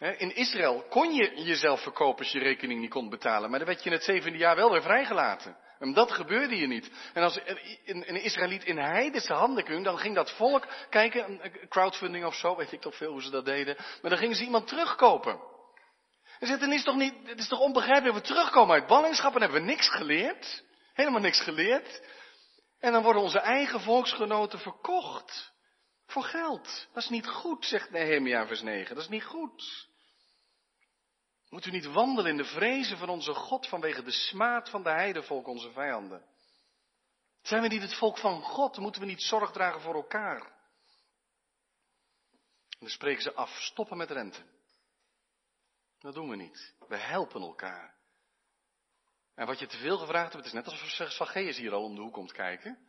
in 0.00 0.34
Israël 0.36 0.84
kon 0.88 1.12
je 1.12 1.42
jezelf 1.42 1.82
verkopen 1.82 2.18
als 2.18 2.32
je 2.32 2.38
rekening 2.38 2.80
niet 2.80 2.90
kon 2.90 3.08
betalen, 3.08 3.50
maar 3.50 3.58
dan 3.58 3.68
werd 3.68 3.82
je 3.82 3.90
in 3.90 3.96
het 3.96 4.04
zevende 4.04 4.38
jaar 4.38 4.56
wel 4.56 4.70
weer 4.70 4.82
vrijgelaten. 4.82 5.56
En 5.78 5.92
dat 5.92 6.12
gebeurde 6.12 6.56
je 6.56 6.66
niet. 6.66 6.90
En 7.14 7.22
als 7.22 7.40
een, 7.84 8.22
Israëliet 8.22 8.64
in 8.64 8.78
heidense 8.78 9.32
handen 9.32 9.64
kwam, 9.64 9.82
dan 9.82 9.98
ging 9.98 10.14
dat 10.14 10.30
volk 10.32 10.66
kijken, 10.90 11.40
crowdfunding 11.68 12.24
of 12.24 12.34
zo, 12.34 12.56
weet 12.56 12.72
ik 12.72 12.80
toch 12.80 12.96
veel 12.96 13.12
hoe 13.12 13.22
ze 13.22 13.30
dat 13.30 13.44
deden, 13.44 13.76
maar 14.02 14.10
dan 14.10 14.20
gingen 14.20 14.36
ze 14.36 14.44
iemand 14.44 14.68
terugkopen. 14.68 15.40
En 16.38 16.46
zegt, 16.46 16.60
het 16.60 16.70
is 16.70 16.84
toch 16.84 16.96
niet, 16.96 17.14
het 17.24 17.38
is 17.38 17.48
toch 17.48 17.60
onbegrijpelijk, 17.60 18.14
we 18.14 18.20
terugkomen 18.20 18.74
uit 18.74 18.86
ballingschap 18.86 19.34
en 19.34 19.40
hebben 19.40 19.60
we 19.60 19.66
niks 19.66 19.88
geleerd? 19.88 20.64
Helemaal 20.92 21.20
niks 21.20 21.40
geleerd. 21.40 22.02
En 22.78 22.92
dan 22.92 23.02
worden 23.02 23.22
onze 23.22 23.38
eigen 23.38 23.80
volksgenoten 23.80 24.58
verkocht. 24.58 25.52
Voor 26.06 26.22
geld. 26.22 26.88
Dat 26.92 27.02
is 27.02 27.08
niet 27.08 27.26
goed, 27.26 27.64
zegt 27.64 27.90
Nehemia 27.90 28.46
vers 28.46 28.62
9. 28.62 28.94
Dat 28.94 29.04
is 29.04 29.10
niet 29.10 29.24
goed. 29.24 29.88
Moet 31.50 31.66
u 31.66 31.70
niet 31.70 31.86
wandelen 31.86 32.30
in 32.30 32.36
de 32.36 32.44
vrezen 32.44 32.98
van 32.98 33.08
onze 33.08 33.34
God 33.34 33.68
vanwege 33.68 34.02
de 34.02 34.10
smaad 34.10 34.68
van 34.68 34.82
de 34.82 34.90
heidevolk, 34.90 35.46
onze 35.46 35.70
vijanden? 35.70 36.24
Zijn 37.42 37.62
we 37.62 37.68
niet 37.68 37.82
het 37.82 37.94
volk 37.94 38.18
van 38.18 38.42
God? 38.42 38.78
Moeten 38.78 39.00
we 39.00 39.06
niet 39.06 39.22
zorg 39.22 39.50
dragen 39.50 39.80
voor 39.80 39.94
elkaar? 39.94 40.40
En 42.68 42.86
dan 42.86 42.88
spreken 42.88 43.22
ze 43.22 43.34
af, 43.34 43.50
stoppen 43.50 43.96
met 43.96 44.10
rente. 44.10 44.42
Dat 45.98 46.14
doen 46.14 46.28
we 46.28 46.36
niet. 46.36 46.74
We 46.88 46.96
helpen 46.96 47.40
elkaar. 47.42 47.98
En 49.34 49.46
wat 49.46 49.58
je 49.58 49.66
te 49.66 49.78
veel 49.78 49.98
gevraagd 49.98 50.32
hebt, 50.32 50.44
is 50.44 50.52
net 50.52 50.66
alsof 50.66 51.10
Zacchaeus 51.12 51.56
hier 51.56 51.72
al 51.72 51.84
om 51.84 51.94
de 51.94 52.00
hoek 52.00 52.12
komt 52.12 52.32
kijken. 52.32 52.88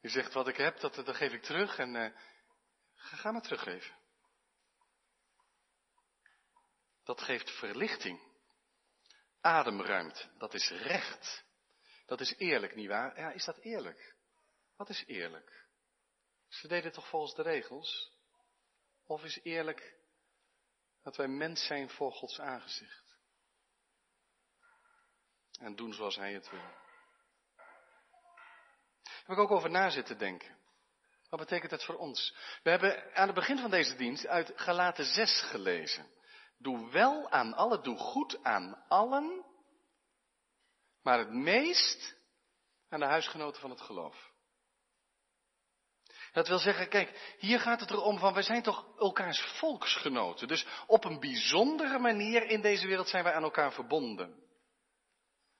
Je 0.00 0.08
zegt, 0.08 0.32
wat 0.32 0.48
ik 0.48 0.56
heb, 0.56 0.80
dat, 0.80 1.16
geef 1.16 1.32
ik 1.32 1.42
terug 1.42 1.78
en 1.78 2.14
ga, 2.94 3.16
ga 3.16 3.30
maar 3.30 3.42
teruggeven. 3.42 3.94
Dat 7.04 7.20
geeft 7.20 7.50
verlichting. 7.50 8.20
Ademruimte. 9.40 10.30
Dat 10.38 10.54
is 10.54 10.70
recht. 10.70 11.44
Dat 12.06 12.20
is 12.20 12.34
eerlijk, 12.36 12.74
nietwaar? 12.74 13.18
Ja, 13.18 13.30
is 13.30 13.44
dat 13.44 13.58
eerlijk? 13.58 14.14
Wat 14.76 14.88
is 14.88 15.04
eerlijk? 15.06 15.66
Ze 16.48 16.68
deden 16.68 16.92
toch 16.92 17.08
volgens 17.08 17.34
de 17.34 17.42
regels? 17.42 18.12
Of 19.06 19.24
is 19.24 19.40
eerlijk 19.42 20.02
Dat 21.02 21.16
wij 21.16 21.28
mens 21.28 21.66
zijn 21.66 21.90
voor 21.90 22.12
Gods 22.12 22.40
aangezicht. 22.40 23.16
En 25.58 25.76
doen 25.76 25.92
zoals 25.92 26.16
Hij 26.16 26.32
het 26.32 26.50
wil. 26.50 26.82
Heb 29.02 29.36
ik 29.36 29.38
ook 29.38 29.50
over 29.50 29.70
na 29.70 29.90
zitten 29.90 30.18
denken. 30.18 30.58
Wat 31.28 31.40
betekent 31.40 31.70
dat 31.70 31.84
voor 31.84 31.96
ons? 31.96 32.36
We 32.62 32.70
hebben 32.70 33.14
aan 33.14 33.26
het 33.26 33.34
begin 33.34 33.58
van 33.58 33.70
deze 33.70 33.96
dienst 33.96 34.26
uit 34.26 34.52
Galaten 34.56 35.04
6 35.04 35.40
gelezen. 35.40 36.10
Doe 36.64 36.90
wel 36.90 37.30
aan 37.30 37.54
allen, 37.54 37.82
doe 37.82 37.96
goed 37.96 38.44
aan 38.44 38.84
allen, 38.88 39.44
maar 41.02 41.18
het 41.18 41.32
meest 41.32 42.16
aan 42.88 43.00
de 43.00 43.06
huisgenoten 43.06 43.60
van 43.60 43.70
het 43.70 43.80
geloof. 43.80 44.32
Dat 46.32 46.48
wil 46.48 46.58
zeggen, 46.58 46.88
kijk, 46.88 47.36
hier 47.38 47.60
gaat 47.60 47.80
het 47.80 47.90
erom 47.90 48.18
van, 48.18 48.34
wij 48.34 48.42
zijn 48.42 48.62
toch 48.62 48.98
elkaars 48.98 49.40
volksgenoten. 49.40 50.48
Dus 50.48 50.66
op 50.86 51.04
een 51.04 51.20
bijzondere 51.20 51.98
manier 51.98 52.42
in 52.42 52.60
deze 52.60 52.86
wereld 52.86 53.08
zijn 53.08 53.24
wij 53.24 53.32
aan 53.32 53.42
elkaar 53.42 53.72
verbonden. 53.72 54.42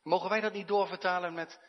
Mogen 0.03 0.29
wij 0.29 0.41
dat 0.41 0.53
niet 0.53 0.69
doorvertalen 0.69 1.35
met 1.35 1.61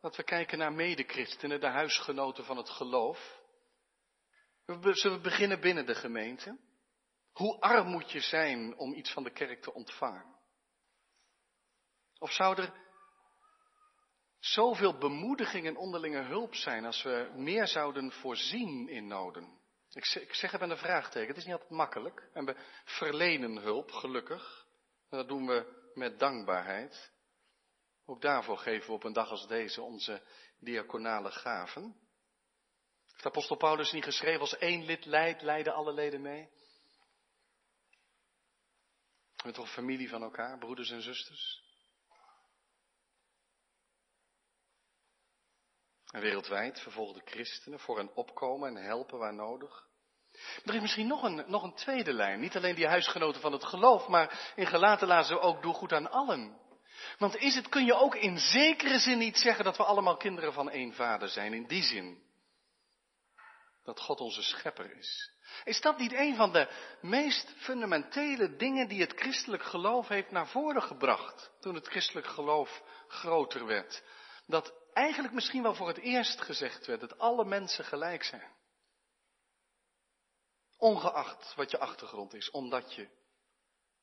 dat 0.00 0.16
we 0.16 0.22
kijken 0.22 0.58
naar 0.58 0.72
medechristenen, 0.72 1.60
de 1.60 1.68
huisgenoten 1.68 2.44
van 2.44 2.56
het 2.56 2.70
geloof? 2.70 3.40
Zullen 4.66 5.16
we 5.16 5.22
beginnen 5.22 5.60
binnen 5.60 5.86
de 5.86 5.94
gemeente? 5.94 6.58
Hoe 7.36 7.60
arm 7.60 7.88
moet 7.88 8.10
je 8.10 8.20
zijn 8.20 8.76
om 8.76 8.92
iets 8.92 9.12
van 9.12 9.22
de 9.22 9.30
kerk 9.30 9.62
te 9.62 9.72
ontvangen? 9.72 10.36
Of 12.18 12.32
zou 12.32 12.62
er 12.62 12.72
zoveel 14.38 14.98
bemoediging 14.98 15.66
en 15.66 15.76
onderlinge 15.76 16.22
hulp 16.22 16.54
zijn 16.54 16.84
als 16.84 17.02
we 17.02 17.32
meer 17.34 17.66
zouden 17.66 18.12
voorzien 18.12 18.88
in 18.88 19.06
noden? 19.06 19.58
Ik 19.90 20.04
zeg, 20.04 20.22
ik 20.22 20.50
het 20.50 20.60
met 20.60 20.70
een 20.70 20.76
vraagteken. 20.76 21.28
Het 21.28 21.36
is 21.36 21.44
niet 21.44 21.52
altijd 21.52 21.70
makkelijk. 21.70 22.28
En 22.32 22.44
we 22.44 22.56
verlenen 22.84 23.56
hulp, 23.56 23.90
gelukkig. 23.90 24.66
En 25.10 25.18
dat 25.18 25.28
doen 25.28 25.46
we 25.46 25.90
met 25.94 26.18
dankbaarheid. 26.18 27.12
Ook 28.06 28.20
daarvoor 28.20 28.58
geven 28.58 28.86
we 28.86 28.92
op 28.92 29.04
een 29.04 29.12
dag 29.12 29.30
als 29.30 29.46
deze 29.46 29.82
onze 29.82 30.22
diaconale 30.58 31.30
gaven. 31.30 31.96
Heeft 33.12 33.26
apostel 33.26 33.56
Paulus 33.56 33.92
niet 33.92 34.04
geschreven, 34.04 34.40
als 34.40 34.58
één 34.58 34.84
lid 34.84 35.04
leidt, 35.04 35.42
leiden 35.42 35.74
alle 35.74 35.92
leden 35.92 36.20
mee? 36.20 36.50
We 39.46 39.52
zijn 39.52 39.64
toch 39.64 39.76
een 39.76 39.82
familie 39.82 40.08
van 40.08 40.22
elkaar, 40.22 40.58
broeders 40.58 40.90
en 40.90 41.02
zusters? 41.02 41.62
En 46.10 46.20
wereldwijd 46.20 46.80
vervolgde 46.80 47.20
christenen 47.24 47.78
voor 47.78 47.96
hen 47.96 48.14
opkomen 48.14 48.76
en 48.76 48.84
helpen 48.84 49.18
waar 49.18 49.34
nodig. 49.34 49.86
er 50.64 50.74
is 50.74 50.80
misschien 50.80 51.06
nog 51.06 51.22
een, 51.22 51.44
nog 51.46 51.62
een 51.62 51.74
tweede 51.74 52.12
lijn. 52.12 52.40
Niet 52.40 52.56
alleen 52.56 52.74
die 52.74 52.86
huisgenoten 52.86 53.40
van 53.40 53.52
het 53.52 53.64
geloof, 53.64 54.08
maar 54.08 54.52
in 54.56 54.66
gelaten 54.66 55.08
laten 55.08 55.34
we 55.34 55.40
ook 55.40 55.62
doe 55.62 55.74
goed 55.74 55.92
aan 55.92 56.10
allen. 56.10 56.60
Want 57.18 57.36
is 57.36 57.54
het, 57.54 57.68
kun 57.68 57.84
je 57.84 57.94
ook 57.94 58.14
in 58.14 58.38
zekere 58.38 58.98
zin 58.98 59.18
niet 59.18 59.36
zeggen 59.36 59.64
dat 59.64 59.76
we 59.76 59.84
allemaal 59.84 60.16
kinderen 60.16 60.52
van 60.52 60.70
één 60.70 60.92
vader 60.92 61.28
zijn, 61.28 61.54
in 61.54 61.66
die 61.66 61.82
zin. 61.82 62.25
Dat 63.86 64.00
God 64.00 64.20
onze 64.20 64.42
schepper 64.42 64.96
is. 64.96 65.30
Is 65.64 65.80
dat 65.80 65.98
niet 65.98 66.12
een 66.12 66.36
van 66.36 66.52
de 66.52 66.68
meest 67.00 67.54
fundamentele 67.56 68.56
dingen 68.56 68.88
die 68.88 69.00
het 69.00 69.12
christelijk 69.12 69.62
geloof 69.62 70.08
heeft 70.08 70.30
naar 70.30 70.48
voren 70.48 70.82
gebracht, 70.82 71.52
toen 71.60 71.74
het 71.74 71.86
christelijk 71.86 72.26
geloof 72.26 72.82
groter 73.08 73.66
werd? 73.66 74.02
Dat 74.46 74.74
eigenlijk 74.92 75.34
misschien 75.34 75.62
wel 75.62 75.74
voor 75.74 75.88
het 75.88 75.98
eerst 75.98 76.40
gezegd 76.40 76.86
werd 76.86 77.00
dat 77.00 77.18
alle 77.18 77.44
mensen 77.44 77.84
gelijk 77.84 78.24
zijn. 78.24 78.54
Ongeacht 80.76 81.54
wat 81.54 81.70
je 81.70 81.78
achtergrond 81.78 82.34
is, 82.34 82.50
omdat 82.50 82.94
je 82.94 83.08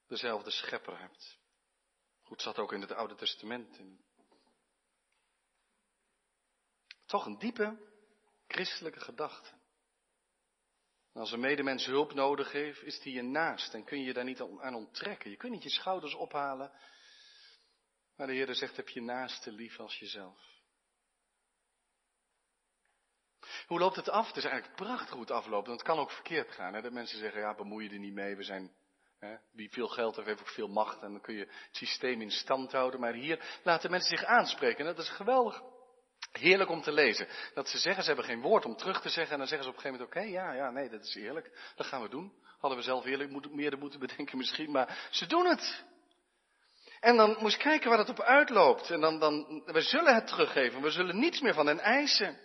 dezelfde 0.07 0.51
schepper 0.51 0.99
hebt. 0.99 1.37
Goed, 2.21 2.41
zat 2.41 2.59
ook 2.59 2.73
in 2.73 2.81
het 2.81 2.91
Oude 2.91 3.15
Testament. 3.15 3.79
Toch 7.05 7.25
een 7.25 7.37
diepe 7.37 7.91
christelijke 8.47 8.99
gedachte. 8.99 9.61
Als 11.13 11.31
een 11.31 11.39
medemens 11.39 11.85
hulp 11.85 12.13
nodig 12.13 12.51
heeft, 12.51 12.83
is 12.83 12.99
die 12.99 13.13
je 13.13 13.21
naast 13.21 13.73
en 13.73 13.83
kun 13.83 13.99
je 13.99 14.05
je 14.05 14.13
daar 14.13 14.23
niet 14.23 14.41
aan 14.41 14.75
onttrekken. 14.75 15.29
Je 15.29 15.37
kunt 15.37 15.51
niet 15.51 15.63
je 15.63 15.69
schouders 15.69 16.13
ophalen. 16.15 16.71
Maar 18.15 18.27
de 18.27 18.33
Heer 18.33 18.55
zegt, 18.55 18.75
heb 18.75 18.89
je 18.89 19.01
naaste 19.01 19.51
lief 19.51 19.79
als 19.79 19.99
jezelf. 19.99 20.51
Hoe 23.67 23.79
loopt 23.79 23.95
het 23.95 24.09
af? 24.09 24.27
Het 24.27 24.35
is 24.35 24.43
eigenlijk 24.43 24.75
prachtig 24.75 25.09
hoe 25.09 25.21
het 25.21 25.31
afloopt. 25.31 25.67
En 25.67 25.73
het 25.73 25.81
kan 25.81 25.99
ook 25.99 26.11
verkeerd 26.11 26.51
gaan. 26.51 26.73
Hè? 26.73 26.81
Dat 26.81 26.91
mensen 26.91 27.19
zeggen, 27.19 27.41
ja, 27.41 27.55
bemoei 27.55 27.83
je 27.85 27.93
er 27.93 27.99
niet 27.99 28.13
mee. 28.13 28.35
We 28.35 28.43
zijn 28.43 28.75
wie 29.51 29.71
veel 29.71 29.87
geld 29.87 30.15
heeft, 30.15 30.27
heeft 30.27 30.41
ook 30.41 30.47
veel 30.47 30.67
macht 30.67 31.01
en 31.01 31.11
dan 31.11 31.21
kun 31.21 31.33
je 31.33 31.45
het 31.45 31.75
systeem 31.75 32.21
in 32.21 32.31
stand 32.31 32.71
houden. 32.71 32.99
Maar 32.99 33.13
hier 33.13 33.59
laten 33.63 33.91
mensen 33.91 34.17
zich 34.17 34.27
aanspreken. 34.27 34.85
Dat 34.85 34.97
is 34.97 35.09
geweldig. 35.09 35.61
Heerlijk 36.39 36.69
om 36.69 36.81
te 36.81 36.91
lezen. 36.91 37.27
Dat 37.53 37.69
ze 37.69 37.77
zeggen, 37.77 38.03
ze 38.03 38.07
hebben 38.09 38.27
geen 38.27 38.41
woord 38.41 38.65
om 38.65 38.75
terug 38.75 39.01
te 39.01 39.09
zeggen. 39.09 39.31
En 39.33 39.37
dan 39.37 39.47
zeggen 39.47 39.67
ze 39.67 39.71
op 39.71 39.75
een 39.75 39.81
gegeven 39.81 40.07
moment, 40.07 40.31
oké, 40.31 40.39
ja, 40.39 40.53
ja, 40.53 40.71
nee, 40.71 40.89
dat 40.89 41.03
is 41.03 41.15
eerlijk. 41.15 41.71
Dat 41.75 41.85
gaan 41.85 42.01
we 42.01 42.09
doen. 42.09 42.33
Hadden 42.59 42.79
we 42.79 42.85
zelf 42.85 43.05
eerlijk 43.05 43.51
meer 43.51 43.77
moeten 43.77 43.99
bedenken 43.99 44.37
misschien, 44.37 44.71
maar 44.71 45.07
ze 45.11 45.25
doen 45.25 45.45
het. 45.45 45.83
En 46.99 47.17
dan 47.17 47.37
moest 47.39 47.57
kijken 47.57 47.89
waar 47.89 47.99
het 47.99 48.09
op 48.09 48.21
uitloopt. 48.21 48.91
En 48.91 49.01
dan, 49.01 49.19
dan, 49.19 49.63
we 49.65 49.81
zullen 49.81 50.15
het 50.15 50.27
teruggeven. 50.27 50.81
We 50.81 50.91
zullen 50.91 51.19
niets 51.19 51.41
meer 51.41 51.53
van 51.53 51.67
hen 51.67 51.79
eisen. 51.79 52.39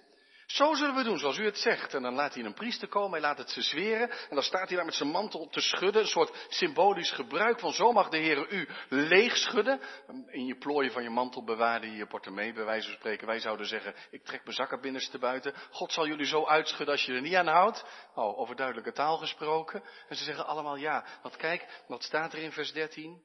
Zo 0.48 0.74
zullen 0.74 0.94
we 0.94 1.02
doen, 1.02 1.18
zoals 1.18 1.38
u 1.38 1.44
het 1.44 1.58
zegt. 1.58 1.94
En 1.94 2.02
dan 2.02 2.14
laat 2.14 2.34
hij 2.34 2.44
een 2.44 2.54
priester 2.54 2.88
komen, 2.88 3.11
hij 3.11 3.20
laat 3.20 3.38
het 3.38 3.50
ze 3.50 3.62
zweren. 3.62 4.11
En 4.11 4.34
dan 4.34 4.42
staat 4.42 4.68
hij 4.68 4.76
daar 4.76 4.84
met 4.84 4.94
zijn 4.94 5.08
mantel 5.08 5.48
te 5.48 5.61
schudden. 5.61 6.02
Een 6.02 6.08
soort 6.08 6.46
symbolisch 6.48 7.11
gebruik 7.11 7.61
van 7.61 7.72
zo 7.72 7.92
mag 7.92 8.08
de 8.08 8.16
Heer 8.16 8.52
u 8.52 8.68
leeg 8.88 9.37
schudden. 9.37 9.80
In 10.26 10.46
je 10.46 10.56
plooien 10.56 10.92
van 10.92 11.02
je 11.02 11.11
mantel 11.11 11.44
bewaarde 11.44 11.87
je 11.87 11.96
je 11.96 12.06
portemonnee, 12.06 12.52
bij 12.52 12.64
wijze 12.64 12.88
van 12.88 12.98
spreken. 12.98 13.26
Wij 13.26 13.40
zouden 13.40 13.66
zeggen, 13.66 13.94
ik 14.11 14.24
trek 14.24 14.44
mijn 14.44 14.56
zakken 14.56 14.80
binnenste 14.80 15.18
buiten. 15.18 15.54
God 15.70 15.92
zal 15.92 16.06
jullie 16.06 16.26
zo 16.26 16.46
uitschudden 16.46 16.94
als 16.94 17.04
je 17.04 17.12
er 17.12 17.20
niet 17.20 17.34
aan 17.34 17.46
houdt. 17.46 17.84
Oh, 18.14 18.38
over 18.38 18.56
duidelijke 18.56 18.92
taal 18.92 19.16
gesproken. 19.16 19.82
En 20.08 20.16
ze 20.16 20.24
zeggen 20.24 20.46
allemaal 20.46 20.76
ja. 20.76 21.04
Want 21.22 21.37
kijk, 21.37 21.82
wat 21.87 22.02
staat 22.02 22.32
er 22.32 22.38
in 22.38 22.52
vers 22.52 22.72
13? 22.72 23.22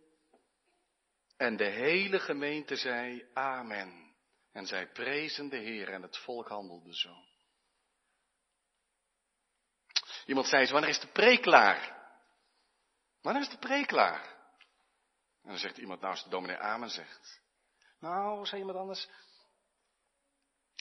En 1.38 1.58
de 1.58 1.70
hele 1.70 2.20
gemeente 2.20 2.76
zei, 2.76 3.26
amen. 3.34 4.03
En 4.54 4.66
zij 4.66 4.88
prezen 4.88 5.50
de 5.50 5.58
Heer 5.58 5.90
en 5.90 6.02
het 6.02 6.18
volk 6.18 6.48
handelde 6.48 6.96
zo. 6.96 7.16
Iemand 10.26 10.48
zei 10.48 10.72
wanneer 10.72 10.90
is 10.90 11.00
de 11.00 11.12
preek 11.12 11.42
klaar? 11.42 12.02
Wanneer 13.22 13.42
is 13.42 13.50
de 13.50 13.58
preek 13.58 13.88
klaar? 13.88 14.22
En 15.42 15.50
dan 15.50 15.58
zegt 15.58 15.78
iemand, 15.78 16.00
nou 16.02 16.12
als 16.14 16.24
de 16.24 16.30
dominee 16.30 16.58
Amen 16.58 16.90
zegt. 16.90 17.42
Nou, 18.00 18.46
zei 18.46 18.62
iemand 18.62 18.78
anders, 18.78 19.10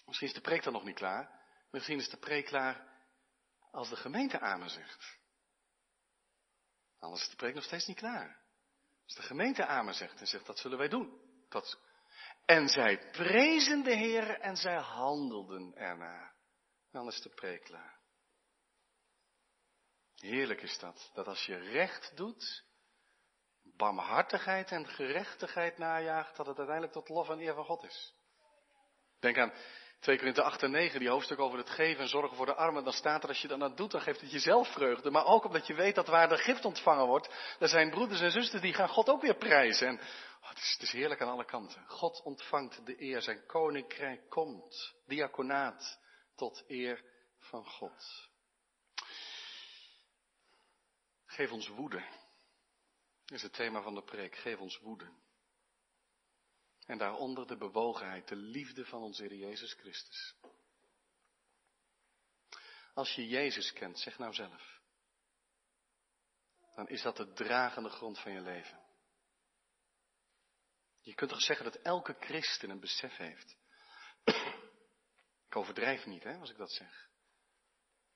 misschien 0.06 0.28
is 0.28 0.34
de 0.34 0.40
preek 0.40 0.62
dan 0.62 0.72
nog 0.72 0.84
niet 0.84 0.96
klaar. 0.96 1.40
Misschien 1.70 1.98
is 1.98 2.08
de 2.08 2.16
preek 2.16 2.46
klaar 2.46 2.90
als 3.70 3.88
de 3.88 3.96
gemeente 3.96 4.40
Amen 4.40 4.70
zegt. 4.70 5.18
Anders 6.98 7.22
is 7.22 7.30
de 7.30 7.36
preek 7.36 7.54
nog 7.54 7.64
steeds 7.64 7.86
niet 7.86 7.96
klaar. 7.96 8.40
Als 9.04 9.14
de 9.14 9.22
gemeente 9.22 9.66
Amen 9.66 9.94
zegt 9.94 10.20
en 10.20 10.26
zegt, 10.26 10.46
dat 10.46 10.58
zullen 10.58 10.78
wij 10.78 10.88
doen. 10.88 11.20
Dat 11.48 11.78
en 12.44 12.68
zij 12.68 12.98
prezen 13.10 13.82
de 13.82 13.96
Heer 13.96 14.40
en 14.40 14.56
zij 14.56 14.76
handelden 14.76 15.72
ernaar. 15.74 16.34
Dan 16.90 17.06
is 17.06 17.20
de 17.20 17.28
preek 17.28 17.64
klaar. 17.64 18.00
Heerlijk 20.16 20.62
is 20.62 20.78
dat, 20.78 21.10
dat 21.14 21.26
als 21.26 21.46
je 21.46 21.56
recht 21.56 22.12
doet, 22.16 22.64
barmhartigheid 23.76 24.70
en 24.70 24.88
gerechtigheid 24.88 25.78
najaagt, 25.78 26.36
dat 26.36 26.46
het 26.46 26.56
uiteindelijk 26.56 26.96
tot 26.96 27.08
lof 27.08 27.28
en 27.28 27.40
eer 27.40 27.54
van 27.54 27.64
God 27.64 27.84
is. 27.84 28.14
Denk 29.20 29.38
aan 29.38 29.52
2 30.02 30.16
Korinther 30.16 30.44
8 30.44 30.62
en 30.62 30.70
9, 30.70 30.98
die 30.98 31.08
hoofdstuk 31.08 31.38
over 31.38 31.58
het 31.58 31.70
geven 31.70 32.02
en 32.02 32.08
zorgen 32.08 32.36
voor 32.36 32.46
de 32.46 32.54
armen. 32.54 32.84
Dan 32.84 32.92
staat 32.92 33.22
er, 33.22 33.28
als 33.28 33.40
je 33.40 33.48
dat 33.48 33.58
nou 33.58 33.74
doet, 33.74 33.90
dan 33.90 34.00
geeft 34.00 34.20
het 34.20 34.32
jezelf 34.32 34.72
vreugde. 34.72 35.10
Maar 35.10 35.26
ook 35.26 35.44
omdat 35.44 35.66
je 35.66 35.74
weet 35.74 35.94
dat 35.94 36.06
waar 36.06 36.28
de 36.28 36.36
gift 36.36 36.64
ontvangen 36.64 37.06
wordt, 37.06 37.56
er 37.58 37.68
zijn 37.68 37.90
broeders 37.90 38.20
en 38.20 38.30
zusters 38.30 38.62
die 38.62 38.74
gaan 38.74 38.88
God 38.88 39.08
ook 39.08 39.22
weer 39.22 39.36
prijzen. 39.36 39.88
En 39.88 40.00
oh, 40.42 40.48
het, 40.48 40.58
is, 40.58 40.72
het 40.72 40.82
is 40.82 40.92
heerlijk 40.92 41.20
aan 41.20 41.28
alle 41.28 41.44
kanten. 41.44 41.88
God 41.88 42.22
ontvangt 42.22 42.86
de 42.86 43.02
eer, 43.02 43.22
zijn 43.22 43.46
koninkrijk 43.46 44.30
komt. 44.30 44.94
Diaconaat 45.06 45.98
tot 46.34 46.64
eer 46.66 47.04
van 47.38 47.66
God. 47.66 48.30
Geef 51.24 51.52
ons 51.52 51.68
woede. 51.68 52.04
Is 53.26 53.42
het 53.42 53.52
thema 53.52 53.82
van 53.82 53.94
de 53.94 54.02
preek. 54.02 54.36
Geef 54.36 54.58
ons 54.58 54.78
woede. 54.78 55.12
En 56.86 56.98
daaronder 56.98 57.46
de 57.46 57.56
bewogenheid, 57.56 58.28
de 58.28 58.36
liefde 58.36 58.84
van 58.84 59.02
onze 59.02 59.22
Heer 59.22 59.34
Jezus 59.34 59.72
Christus. 59.72 60.34
Als 62.94 63.14
je 63.14 63.28
Jezus 63.28 63.72
kent, 63.72 63.98
zeg 63.98 64.18
nou 64.18 64.34
zelf. 64.34 64.80
Dan 66.74 66.88
is 66.88 67.02
dat 67.02 67.16
de 67.16 67.32
dragende 67.32 67.88
grond 67.88 68.18
van 68.18 68.32
je 68.32 68.40
leven. 68.40 68.81
Je 71.02 71.14
kunt 71.14 71.30
toch 71.30 71.40
zeggen 71.40 71.64
dat 71.64 71.82
elke 71.82 72.16
christen 72.20 72.70
een 72.70 72.80
besef 72.80 73.16
heeft. 73.16 73.56
Ik 75.46 75.56
overdrijf 75.56 76.06
niet, 76.06 76.22
hè, 76.22 76.38
als 76.38 76.50
ik 76.50 76.56
dat 76.56 76.72
zeg. 76.72 77.10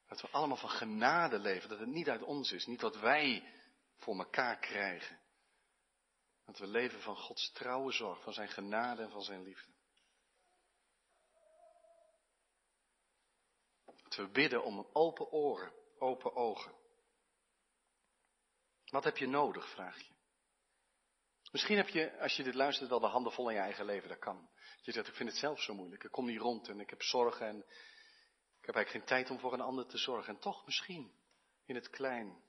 Dat 0.06 0.20
we 0.20 0.30
allemaal 0.30 0.56
van 0.56 0.70
genade 0.70 1.38
leven, 1.38 1.68
dat 1.68 1.78
het 1.78 1.88
niet 1.88 2.08
uit 2.08 2.22
ons 2.22 2.52
is, 2.52 2.66
niet 2.66 2.80
wat 2.80 2.96
wij 2.96 3.54
voor 3.96 4.18
elkaar 4.18 4.58
krijgen. 4.58 5.20
Dat 6.44 6.58
we 6.58 6.66
leven 6.66 7.00
van 7.00 7.16
Gods 7.16 7.52
trouwe 7.52 7.92
zorg, 7.92 8.22
van 8.22 8.32
zijn 8.32 8.48
genade 8.48 9.02
en 9.02 9.10
van 9.10 9.22
zijn 9.22 9.42
liefde. 9.42 9.72
Dat 13.84 14.14
we 14.14 14.28
bidden 14.28 14.64
om 14.64 14.88
open 14.92 15.30
oren, 15.30 15.72
open 15.98 16.34
ogen. 16.34 16.74
Wat 18.84 19.04
heb 19.04 19.16
je 19.16 19.26
nodig, 19.26 19.70
vraag 19.70 19.98
je. 19.98 20.15
Misschien 21.56 21.76
heb 21.76 21.88
je, 21.88 22.18
als 22.20 22.36
je 22.36 22.42
dit 22.42 22.54
luistert, 22.54 22.88
wel 22.88 23.00
de 23.00 23.06
handen 23.06 23.32
vol 23.32 23.48
in 23.48 23.54
je 23.54 23.60
eigen 23.60 23.84
leven. 23.84 24.08
Dat 24.08 24.18
kan. 24.18 24.48
Je 24.82 24.92
zegt, 24.92 25.08
ik 25.08 25.14
vind 25.14 25.28
het 25.28 25.38
zelf 25.38 25.60
zo 25.60 25.74
moeilijk. 25.74 26.04
Ik 26.04 26.10
kom 26.10 26.26
niet 26.26 26.40
rond 26.40 26.68
en 26.68 26.80
ik 26.80 26.90
heb 26.90 27.02
zorgen 27.02 27.46
en 27.46 27.56
ik 28.60 28.66
heb 28.66 28.74
eigenlijk 28.74 28.90
geen 28.90 29.16
tijd 29.16 29.30
om 29.30 29.38
voor 29.38 29.52
een 29.52 29.60
ander 29.60 29.86
te 29.86 29.98
zorgen. 29.98 30.34
En 30.34 30.40
toch 30.40 30.66
misschien, 30.66 31.12
in 31.66 31.74
het 31.74 31.90
klein, 31.90 32.42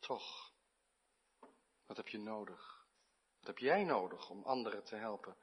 toch. 0.00 0.52
Wat 1.86 1.96
heb 1.96 2.08
je 2.08 2.18
nodig? 2.18 2.86
Wat 3.38 3.46
heb 3.46 3.58
jij 3.58 3.84
nodig 3.84 4.30
om 4.30 4.44
anderen 4.44 4.84
te 4.84 4.96
helpen? 4.96 5.36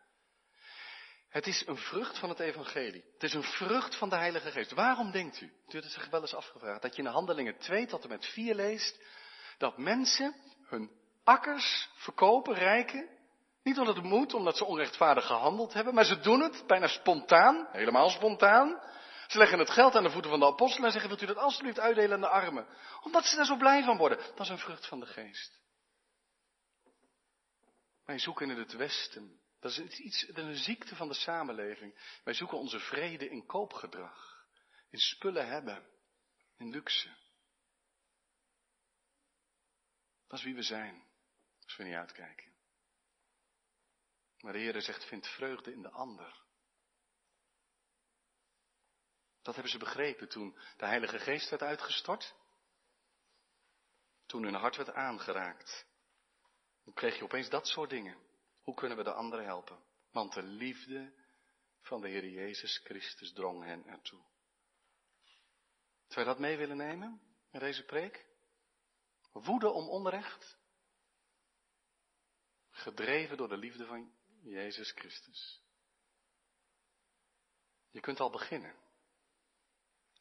Het 1.30 1.48
is 1.48 1.68
een 1.68 1.78
vrucht 1.78 2.20
van 2.20 2.30
het 2.30 2.40
evangelie. 2.40 3.04
Het 3.14 3.24
is 3.24 3.34
een 3.34 3.44
vrucht 3.44 3.96
van 3.96 4.10
de 4.10 4.16
Heilige 4.16 4.52
Geest. 4.52 4.72
Waarom 4.72 5.12
denkt 5.12 5.42
u, 5.42 5.46
u 5.46 5.52
heeft 5.68 5.92
zich 5.92 6.10
wel 6.10 6.22
eens 6.22 6.34
afgevraagd, 6.34 6.82
dat 6.82 6.96
je 6.96 7.02
in 7.02 7.08
Handelingen 7.08 7.58
2 7.58 7.86
tot 7.86 8.04
en 8.04 8.10
met 8.10 8.26
4 8.26 8.56
leest, 8.56 9.02
dat 9.58 9.78
mensen 9.78 10.36
hun 10.68 11.04
akkers 11.26 11.90
verkopen, 11.96 12.54
rijken, 12.54 13.10
niet 13.64 13.80
omdat 13.80 13.96
het 13.96 14.06
moet, 14.06 14.34
omdat 14.34 14.58
ze 14.58 14.66
onrechtvaardig 14.66 15.26
gehandeld 15.26 15.74
hebben, 15.74 15.94
maar 15.94 16.06
ze 16.06 16.20
doen 16.20 16.42
het 16.42 16.64
bijna 16.68 16.88
spontaan, 16.88 17.68
helemaal 17.72 18.10
spontaan. 18.10 18.82
Ze 19.28 19.38
leggen 19.38 19.60
het 19.60 19.70
geld 19.70 19.96
aan 19.96 20.04
de 20.04 20.10
voeten 20.10 20.32
van 20.32 20.40
de 20.40 20.46
apostelen 20.46 20.86
en 20.86 20.92
zeggen, 20.92 21.10
wilt 21.10 21.22
u 21.22 21.26
dat 21.26 21.38
alsjeblieft 21.38 21.80
uitdelen 21.80 22.14
aan 22.14 22.22
de 22.22 22.28
armen? 22.28 22.68
Omdat 23.02 23.26
ze 23.26 23.36
daar 23.36 23.46
zo 23.46 23.58
blij 23.58 23.84
van 23.84 23.98
worden. 23.98 24.18
Dat 24.18 24.40
is 24.40 24.50
een 24.50 24.58
vrucht 24.58 24.88
van 24.88 25.00
de 25.00 25.06
geest. 25.06 25.60
Wij 28.06 28.20
zoeken 28.20 28.50
in 28.50 28.58
het 28.58 28.74
Westen. 28.74 29.40
Dat 29.60 29.72
is, 29.72 29.80
iets, 29.80 30.26
dat 30.26 30.38
is 30.38 30.44
een 30.44 30.64
ziekte 30.64 30.96
van 30.96 31.08
de 31.08 31.14
samenleving. 31.14 32.20
Wij 32.24 32.34
zoeken 32.34 32.58
onze 32.58 32.80
vrede 32.80 33.30
in 33.30 33.46
koopgedrag. 33.46 34.46
In 34.90 35.00
spullen 35.00 35.48
hebben. 35.48 35.86
In 36.58 36.70
luxe. 36.70 37.10
Dat 40.28 40.40
is 40.40 40.46
wie 40.46 40.56
we 40.56 40.64
zijn. 40.64 41.04
Als 41.66 41.76
we 41.76 41.84
niet 41.84 41.94
uitkijken. 41.94 42.54
Maar 44.40 44.54
de 44.54 44.60
Heer 44.60 44.82
zegt, 44.82 45.06
vind 45.06 45.28
vreugde 45.28 45.72
in 45.72 45.82
de 45.82 45.90
ander. 45.90 46.44
Dat 49.42 49.54
hebben 49.54 49.72
ze 49.72 49.78
begrepen 49.78 50.30
toen 50.30 50.60
de 50.78 50.86
Heilige 50.86 51.20
Geest 51.20 51.50
werd 51.50 51.62
uitgestort. 51.62 52.36
Toen 54.26 54.44
hun 54.44 54.54
hart 54.54 54.76
werd 54.76 54.94
aangeraakt. 54.94 55.86
Dan 56.84 56.94
kreeg 56.94 57.18
je 57.18 57.24
opeens 57.24 57.50
dat 57.50 57.68
soort 57.68 57.90
dingen. 57.90 58.18
Hoe 58.64 58.74
kunnen 58.74 58.98
we 58.98 59.04
de 59.04 59.14
anderen 59.14 59.46
helpen? 59.46 59.84
Want 60.12 60.34
de 60.34 60.44
liefde 60.44 61.14
van 61.82 62.02
de 62.02 62.08
Heer 62.08 62.30
Jezus 62.30 62.78
Christus 62.78 63.34
drong 63.34 63.64
hen 63.64 63.86
ertoe. 63.88 64.24
Zou 66.08 66.26
je 66.26 66.32
dat 66.32 66.40
mee 66.40 66.58
willen 66.58 66.78
nemen 66.78 67.22
in 67.52 67.60
deze 67.60 67.84
preek? 67.84 68.26
Woede 69.32 69.70
om 69.70 69.90
onrecht? 69.90 70.58
Gedreven 72.76 73.38
door 73.38 73.48
de 73.48 73.58
liefde 73.58 73.86
van 73.86 74.12
Jezus 74.42 74.92
Christus. 74.92 75.62
Je 77.90 78.00
kunt 78.00 78.20
al 78.20 78.30
beginnen. 78.30 78.76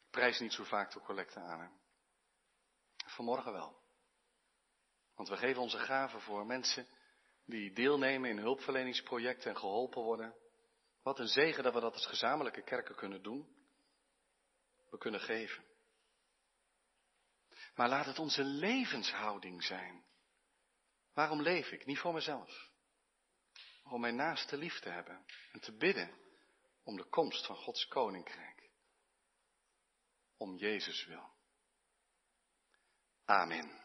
Prijs 0.09 0.39
niet 0.39 0.53
zo 0.53 0.63
vaak 0.63 0.91
de 0.93 0.99
collecte 0.99 1.39
aan. 1.39 1.59
Hè? 1.59 1.67
Vanmorgen 3.05 3.51
wel. 3.51 3.83
Want 5.15 5.29
we 5.29 5.37
geven 5.37 5.61
onze 5.61 5.77
gaven 5.77 6.21
voor 6.21 6.45
mensen 6.45 6.87
die 7.45 7.73
deelnemen 7.73 8.29
in 8.29 8.37
hulpverleningsprojecten 8.37 9.49
en 9.49 9.57
geholpen 9.57 10.01
worden. 10.01 10.35
Wat 11.01 11.19
een 11.19 11.27
zegen 11.27 11.63
dat 11.63 11.73
we 11.73 11.79
dat 11.79 11.93
als 11.93 12.05
gezamenlijke 12.05 12.63
kerken 12.63 12.95
kunnen 12.95 13.23
doen. 13.23 13.55
We 14.89 14.97
kunnen 14.97 15.21
geven. 15.21 15.63
Maar 17.75 17.89
laat 17.89 18.05
het 18.05 18.19
onze 18.19 18.43
levenshouding 18.43 19.63
zijn. 19.63 20.05
Waarom 21.15 21.41
leef 21.41 21.71
ik? 21.71 21.85
Niet 21.85 21.99
voor 21.99 22.13
mezelf. 22.13 22.69
Om 23.83 24.01
mijn 24.01 24.15
naaste 24.15 24.57
lief 24.57 24.79
te 24.79 24.89
hebben 24.89 25.25
en 25.51 25.59
te 25.59 25.77
bidden 25.77 26.11
om 26.83 26.97
de 26.97 27.09
komst 27.09 27.45
van 27.45 27.55
Gods 27.55 27.87
koninkrijk. 27.87 28.69
Om 30.37 30.55
Jezus 30.55 31.05
wil. 31.05 31.33
Amen. 33.25 33.84